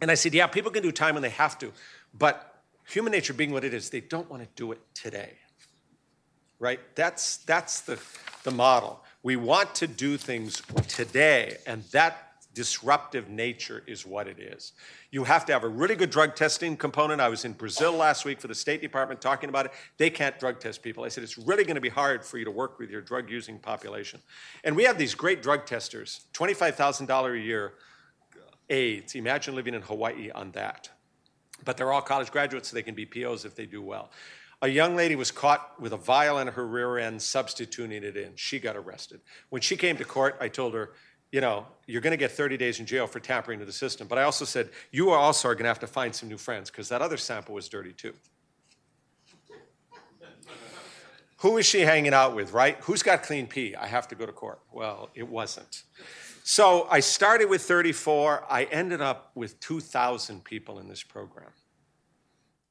And 0.00 0.10
I 0.10 0.14
said, 0.14 0.32
yeah, 0.32 0.46
people 0.46 0.70
can 0.70 0.82
do 0.82 0.90
time 0.90 1.14
when 1.14 1.22
they 1.22 1.28
have 1.30 1.58
to, 1.58 1.70
but 2.18 2.62
human 2.88 3.12
nature 3.12 3.34
being 3.34 3.52
what 3.52 3.62
it 3.62 3.74
is, 3.74 3.90
they 3.90 4.00
don't 4.00 4.30
want 4.30 4.42
to 4.42 4.48
do 4.56 4.72
it 4.72 4.80
today. 4.94 5.34
Right? 6.58 6.80
That's 6.94 7.38
that's 7.38 7.82
the 7.82 7.98
the 8.42 8.50
model. 8.50 9.02
We 9.22 9.36
want 9.36 9.74
to 9.76 9.86
do 9.86 10.16
things 10.16 10.62
today, 10.88 11.58
and 11.66 11.84
that 11.92 12.29
disruptive 12.52 13.28
nature 13.28 13.82
is 13.86 14.04
what 14.04 14.26
it 14.26 14.38
is. 14.38 14.72
You 15.10 15.24
have 15.24 15.46
to 15.46 15.52
have 15.52 15.62
a 15.62 15.68
really 15.68 15.94
good 15.94 16.10
drug 16.10 16.34
testing 16.34 16.76
component. 16.76 17.20
I 17.20 17.28
was 17.28 17.44
in 17.44 17.52
Brazil 17.52 17.92
last 17.92 18.24
week 18.24 18.40
for 18.40 18.48
the 18.48 18.54
State 18.54 18.80
Department 18.80 19.20
talking 19.20 19.48
about 19.48 19.66
it. 19.66 19.72
They 19.98 20.10
can't 20.10 20.38
drug 20.38 20.60
test 20.60 20.82
people. 20.82 21.04
I 21.04 21.08
said, 21.08 21.22
it's 21.22 21.38
really 21.38 21.64
going 21.64 21.76
to 21.76 21.80
be 21.80 21.88
hard 21.88 22.24
for 22.24 22.38
you 22.38 22.44
to 22.44 22.50
work 22.50 22.78
with 22.78 22.90
your 22.90 23.00
drug 23.00 23.30
using 23.30 23.58
population. 23.58 24.20
And 24.64 24.74
we 24.74 24.84
have 24.84 24.98
these 24.98 25.14
great 25.14 25.42
drug 25.42 25.66
testers, 25.66 26.26
$25,000 26.34 27.34
a 27.34 27.38
year 27.40 27.74
AIDS. 28.68 29.14
Imagine 29.14 29.54
living 29.54 29.74
in 29.74 29.82
Hawaii 29.82 30.30
on 30.30 30.52
that. 30.52 30.90
But 31.64 31.76
they're 31.76 31.92
all 31.92 32.02
college 32.02 32.30
graduates, 32.30 32.70
so 32.70 32.74
they 32.74 32.82
can 32.82 32.94
be 32.94 33.04
POs 33.04 33.44
if 33.44 33.54
they 33.54 33.66
do 33.66 33.82
well. 33.82 34.10
A 34.62 34.68
young 34.68 34.94
lady 34.94 35.16
was 35.16 35.30
caught 35.30 35.80
with 35.80 35.92
a 35.92 35.96
vial 35.96 36.38
in 36.38 36.48
her 36.48 36.66
rear 36.66 36.98
end, 36.98 37.22
substituting 37.22 38.02
it 38.02 38.16
in. 38.16 38.32
She 38.36 38.58
got 38.58 38.76
arrested. 38.76 39.20
When 39.48 39.62
she 39.62 39.76
came 39.76 39.96
to 39.96 40.04
court, 40.04 40.36
I 40.40 40.48
told 40.48 40.74
her, 40.74 40.92
you 41.32 41.40
know, 41.40 41.66
you're 41.86 42.00
going 42.00 42.12
to 42.12 42.16
get 42.16 42.32
30 42.32 42.56
days 42.56 42.80
in 42.80 42.86
jail 42.86 43.06
for 43.06 43.20
tampering 43.20 43.58
with 43.58 43.68
the 43.68 43.72
system. 43.72 44.06
But 44.06 44.18
I 44.18 44.22
also 44.24 44.44
said, 44.44 44.70
you 44.90 45.10
also 45.10 45.48
are 45.48 45.54
going 45.54 45.64
to 45.64 45.68
have 45.68 45.78
to 45.80 45.86
find 45.86 46.14
some 46.14 46.28
new 46.28 46.38
friends 46.38 46.70
because 46.70 46.88
that 46.88 47.02
other 47.02 47.16
sample 47.16 47.54
was 47.54 47.68
dirty 47.68 47.92
too. 47.92 48.14
Who 51.38 51.56
is 51.56 51.64
she 51.64 51.80
hanging 51.80 52.12
out 52.12 52.34
with, 52.34 52.52
right? 52.52 52.76
Who's 52.82 53.02
got 53.02 53.22
clean 53.22 53.46
pee? 53.46 53.74
I 53.74 53.86
have 53.86 54.06
to 54.08 54.14
go 54.14 54.26
to 54.26 54.32
court. 54.32 54.60
Well, 54.72 55.08
it 55.14 55.26
wasn't. 55.26 55.84
So 56.44 56.86
I 56.90 57.00
started 57.00 57.48
with 57.48 57.62
34. 57.62 58.44
I 58.50 58.64
ended 58.64 59.00
up 59.00 59.30
with 59.34 59.58
2,000 59.60 60.44
people 60.44 60.80
in 60.80 60.88
this 60.88 61.02
program, 61.02 61.50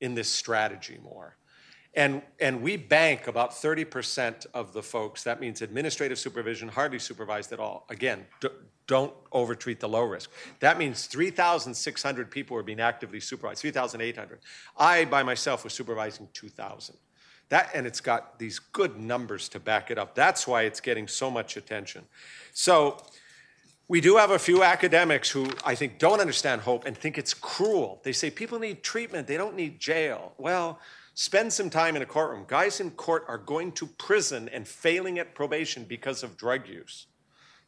in 0.02 0.13
this 0.13 0.30
strategy 0.30 1.00
more. 1.02 1.36
And, 1.95 2.21
and 2.39 2.62
we 2.62 2.78
bank 2.78 3.28
about 3.28 3.52
30% 3.52 4.45
of 4.54 4.73
the 4.73 4.84
folks. 4.84 5.23
That 5.23 5.41
means 5.41 5.62
administrative 5.62 6.19
supervision, 6.19 6.67
hardly 6.69 6.99
supervised 6.99 7.52
at 7.52 7.60
all. 7.60 7.86
Again, 7.89 8.28
d- 8.41 8.49
don't 8.86 9.13
overtreat 9.32 9.80
the 9.80 9.89
low 9.89 10.04
risk. 10.04 10.32
That 10.60 10.78
means 10.78 11.08
3,600 11.08 12.32
people 12.32 12.58
are 12.58 12.63
being 12.63 12.80
actively 12.80 13.19
supervised, 13.19 13.62
3,800. 13.62 14.39
I, 14.78 15.06
by 15.06 15.23
myself, 15.23 15.63
was 15.63 15.73
supervising 15.73 16.28
2,000. 16.34 16.95
That, 17.49 17.71
and 17.73 17.88
it's 17.88 18.02
got 18.02 18.38
these 18.38 18.60
good 18.60 18.99
numbers 18.99 19.49
to 19.49 19.60
back 19.60 19.89
it 19.89 19.97
up. 19.97 20.13
That's 20.13 20.47
why 20.47 20.63
it's 20.63 20.80
getting 20.80 21.08
so 21.08 21.32
much 21.32 21.58
attention. 21.58 22.06
So 22.54 22.97
we 23.88 24.02
do 24.02 24.17
have 24.17 24.30
a 24.30 24.39
few 24.39 24.63
academics 24.63 25.32
who 25.32 25.47
I 25.65 25.73
think 25.73 25.97
don't 25.97 26.21
understand 26.21 26.62
hope 26.62 26.86
and 26.86 26.95
think 26.95 27.17
it's 27.17 27.34
cruel. 27.34 27.99
They 28.04 28.12
say 28.12 28.30
people 28.30 28.60
need 28.60 28.84
treatment, 28.84 29.28
they 29.28 29.38
don't 29.38 29.56
need 29.56 29.80
jail. 29.80 30.34
Well, 30.38 30.80
spend 31.13 31.52
some 31.52 31.69
time 31.69 31.95
in 31.95 32.02
a 32.02 32.06
courtroom. 32.06 32.45
Guys 32.48 32.80
in 32.80 32.91
court 32.91 33.26
are 33.28 33.38
going 33.38 33.72
to 33.74 33.88
prison 33.88 34.50
and 34.50 34.67
failing 34.67 35.19
at 35.19 35.36
probation 35.36 35.84
because 35.84 36.24
of 36.24 36.38
drug 36.38 36.67
use. 36.67 37.08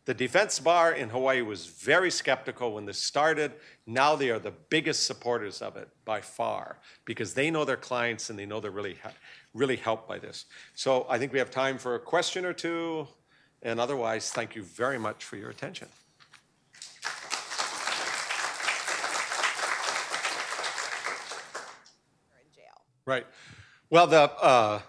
The 0.06 0.14
defense 0.16 0.60
bar 0.60 0.94
in 0.94 1.10
Hawaii 1.10 1.44
was 1.44 1.68
very 1.68 2.10
skeptical 2.10 2.74
when 2.74 2.86
this 2.86 2.98
started. 2.98 3.52
Now 3.86 4.16
they 4.16 4.32
are 4.32 4.40
the 4.40 4.54
biggest 4.70 5.06
supporters 5.06 5.62
of 5.62 5.78
it 5.78 5.90
by 6.06 6.22
far 6.22 6.80
because 7.06 7.36
they 7.36 7.52
know 7.52 7.66
their 7.66 7.78
clients 7.78 8.32
and 8.32 8.40
they 8.40 8.48
know 8.48 8.60
they're 8.60 8.72
really, 8.72 8.98
really 9.54 9.76
helped 9.76 10.08
by 10.08 10.18
this. 10.18 10.46
So 10.74 11.06
I 11.08 11.20
think 11.20 11.34
we 11.34 11.40
have 11.40 11.52
time 11.52 11.78
for 11.78 11.94
a 11.94 12.00
question 12.00 12.46
or 12.46 12.54
two. 12.54 13.08
And 13.62 13.80
otherwise, 13.80 14.32
thank 14.32 14.56
you 14.56 14.64
very 14.64 14.98
much 14.98 15.24
for 15.24 15.36
your 15.36 15.52
attention. 15.52 15.88
in 22.42 22.56
jail. 22.56 22.82
Right. 23.12 23.28
Well, 23.90 24.08
the, 24.08 24.32
uh, 24.42 24.80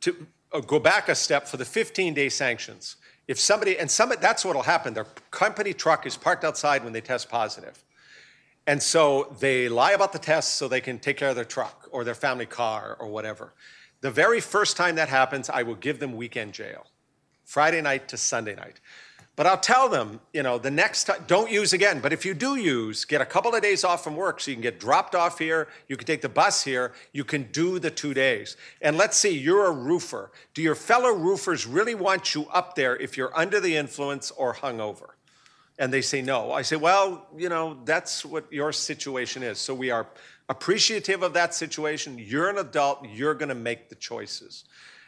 to 0.00 0.26
uh, 0.54 0.60
go 0.60 0.78
back 0.78 1.10
a 1.10 1.14
step 1.14 1.46
for 1.46 1.58
the 1.58 1.64
15-day 1.64 2.30
sanctions, 2.30 2.96
if 3.28 3.38
somebody, 3.38 3.78
and 3.78 3.90
that's 3.90 4.42
what'll 4.42 4.62
happen, 4.62 4.94
their 4.94 5.06
company 5.30 5.74
truck 5.74 6.06
is 6.06 6.16
parked 6.16 6.42
outside 6.42 6.82
when 6.82 6.94
they 6.94 7.02
test 7.02 7.28
positive. 7.28 7.84
And 8.66 8.82
so 8.82 9.36
they 9.38 9.68
lie 9.68 9.92
about 9.92 10.14
the 10.14 10.18
test 10.18 10.54
so 10.54 10.66
they 10.66 10.80
can 10.80 10.98
take 10.98 11.18
care 11.18 11.28
of 11.28 11.36
their 11.36 11.44
truck 11.44 11.90
or 11.92 12.04
their 12.04 12.14
family 12.14 12.46
car 12.46 12.96
or 12.98 13.08
whatever. 13.08 13.52
The 14.00 14.10
very 14.10 14.40
first 14.40 14.78
time 14.78 14.94
that 14.94 15.10
happens, 15.10 15.50
I 15.50 15.62
will 15.62 15.74
give 15.74 16.00
them 16.00 16.16
weekend 16.16 16.54
jail, 16.54 16.86
Friday 17.44 17.82
night 17.82 18.08
to 18.08 18.16
Sunday 18.16 18.54
night. 18.54 18.80
But 19.36 19.48
I'll 19.48 19.58
tell 19.58 19.88
them, 19.88 20.20
you 20.32 20.44
know, 20.44 20.58
the 20.58 20.70
next 20.70 21.04
time, 21.04 21.24
don't 21.26 21.50
use 21.50 21.72
again. 21.72 21.98
But 21.98 22.12
if 22.12 22.24
you 22.24 22.34
do 22.34 22.54
use, 22.54 23.04
get 23.04 23.20
a 23.20 23.26
couple 23.26 23.52
of 23.52 23.62
days 23.62 23.82
off 23.82 24.04
from 24.04 24.14
work 24.14 24.40
so 24.40 24.52
you 24.52 24.54
can 24.56 24.62
get 24.62 24.78
dropped 24.78 25.16
off 25.16 25.40
here, 25.40 25.66
you 25.88 25.96
can 25.96 26.06
take 26.06 26.22
the 26.22 26.28
bus 26.28 26.62
here, 26.62 26.92
you 27.12 27.24
can 27.24 27.44
do 27.50 27.80
the 27.80 27.90
two 27.90 28.14
days. 28.14 28.56
And 28.80 28.96
let's 28.96 29.16
see, 29.16 29.36
you're 29.36 29.66
a 29.66 29.72
roofer. 29.72 30.30
Do 30.54 30.62
your 30.62 30.76
fellow 30.76 31.10
roofers 31.10 31.66
really 31.66 31.96
want 31.96 32.34
you 32.34 32.46
up 32.52 32.76
there 32.76 32.96
if 32.96 33.16
you're 33.16 33.36
under 33.36 33.58
the 33.58 33.76
influence 33.76 34.30
or 34.30 34.54
hungover? 34.54 35.10
And 35.80 35.92
they 35.92 36.02
say 36.02 36.22
no. 36.22 36.52
I 36.52 36.62
say, 36.62 36.76
well, 36.76 37.26
you 37.36 37.48
know, 37.48 37.78
that's 37.84 38.24
what 38.24 38.52
your 38.52 38.70
situation 38.70 39.42
is. 39.42 39.58
So 39.58 39.74
we 39.74 39.90
are 39.90 40.06
appreciative 40.48 41.24
of 41.24 41.32
that 41.32 41.54
situation. 41.54 42.18
You're 42.18 42.50
an 42.50 42.58
adult, 42.58 43.04
you're 43.12 43.34
going 43.34 43.48
to 43.48 43.56
make 43.56 43.88
the 43.88 43.96
choices. 43.96 44.64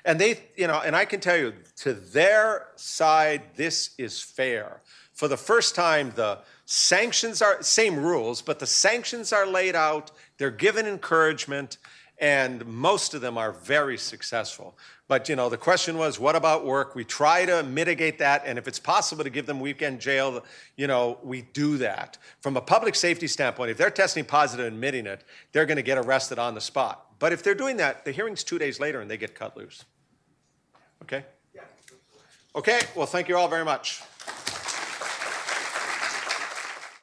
And 0.07 0.21
they, 0.21 0.38
you 0.57 0.69
know, 0.69 0.81
and 0.83 0.95
I 0.95 1.05
can 1.05 1.19
tell 1.19 1.37
you, 1.37 1.53
to 1.79 1.92
their 1.92 2.69
side, 2.77 3.42
this 3.57 3.90
is 3.99 4.23
fair. 4.23 4.81
For 5.12 5.27
the 5.27 5.37
first 5.37 5.75
time, 5.75 6.12
the 6.14 6.38
sanctions 6.64 7.42
are 7.42 7.61
same 7.61 7.97
rules, 7.97 8.40
but 8.40 8.61
the 8.61 8.69
sanctions 8.69 9.33
are 9.33 9.45
laid 9.45 9.75
out. 9.75 10.12
They're 10.38 10.53
given 10.53 10.87
encouragement, 10.87 11.79
and 12.19 12.64
most 12.66 13.14
of 13.14 13.21
them 13.21 13.37
are 13.37 13.51
very 13.51 13.99
successful. 13.99 14.79
But, 15.09 15.29
you 15.29 15.35
know, 15.35 15.49
the 15.49 15.57
question 15.57 15.99
was, 15.99 16.21
what 16.21 16.37
about 16.37 16.64
work? 16.64 16.95
We 16.95 17.05
try 17.05 17.45
to 17.45 17.64
mitigate 17.64 18.21
that, 18.21 18.45
and 18.47 18.59
if 18.59 18.69
it's 18.69 18.79
possible 18.79 19.25
to 19.25 19.31
give 19.31 19.47
them 19.47 19.59
weekend 19.59 20.01
jail, 20.01 20.45
you 20.77 20.87
know, 20.87 21.19
we 21.25 21.42
do 21.42 21.79
that. 21.79 22.16
From 22.42 22.57
a 22.57 22.61
public 22.61 22.95
safety 22.95 23.27
standpoint, 23.27 23.73
if 23.73 23.77
they're 23.77 23.90
testing 23.90 24.25
positive 24.25 24.66
and 24.66 24.75
admitting 24.77 25.07
it, 25.07 25.25
they're 25.51 25.66
going 25.66 25.79
to 25.79 25.83
get 25.83 25.99
arrested 25.99 26.38
on 26.38 26.55
the 26.55 26.61
spot. 26.61 27.19
But 27.19 27.33
if 27.33 27.42
they're 27.42 27.55
doing 27.57 27.79
that, 27.79 28.05
the 28.05 28.12
hearing's 28.12 28.45
two 28.45 28.59
days 28.59 28.79
later 28.79 29.01
and 29.01 29.11
they 29.11 29.16
get 29.16 29.35
cut 29.35 29.57
loose. 29.57 29.85
Okay? 31.07 31.25
Okay, 32.57 32.81
well, 32.97 33.07
thank 33.07 33.29
you 33.29 33.37
all 33.37 33.47
very 33.47 33.64
much. 33.64 34.03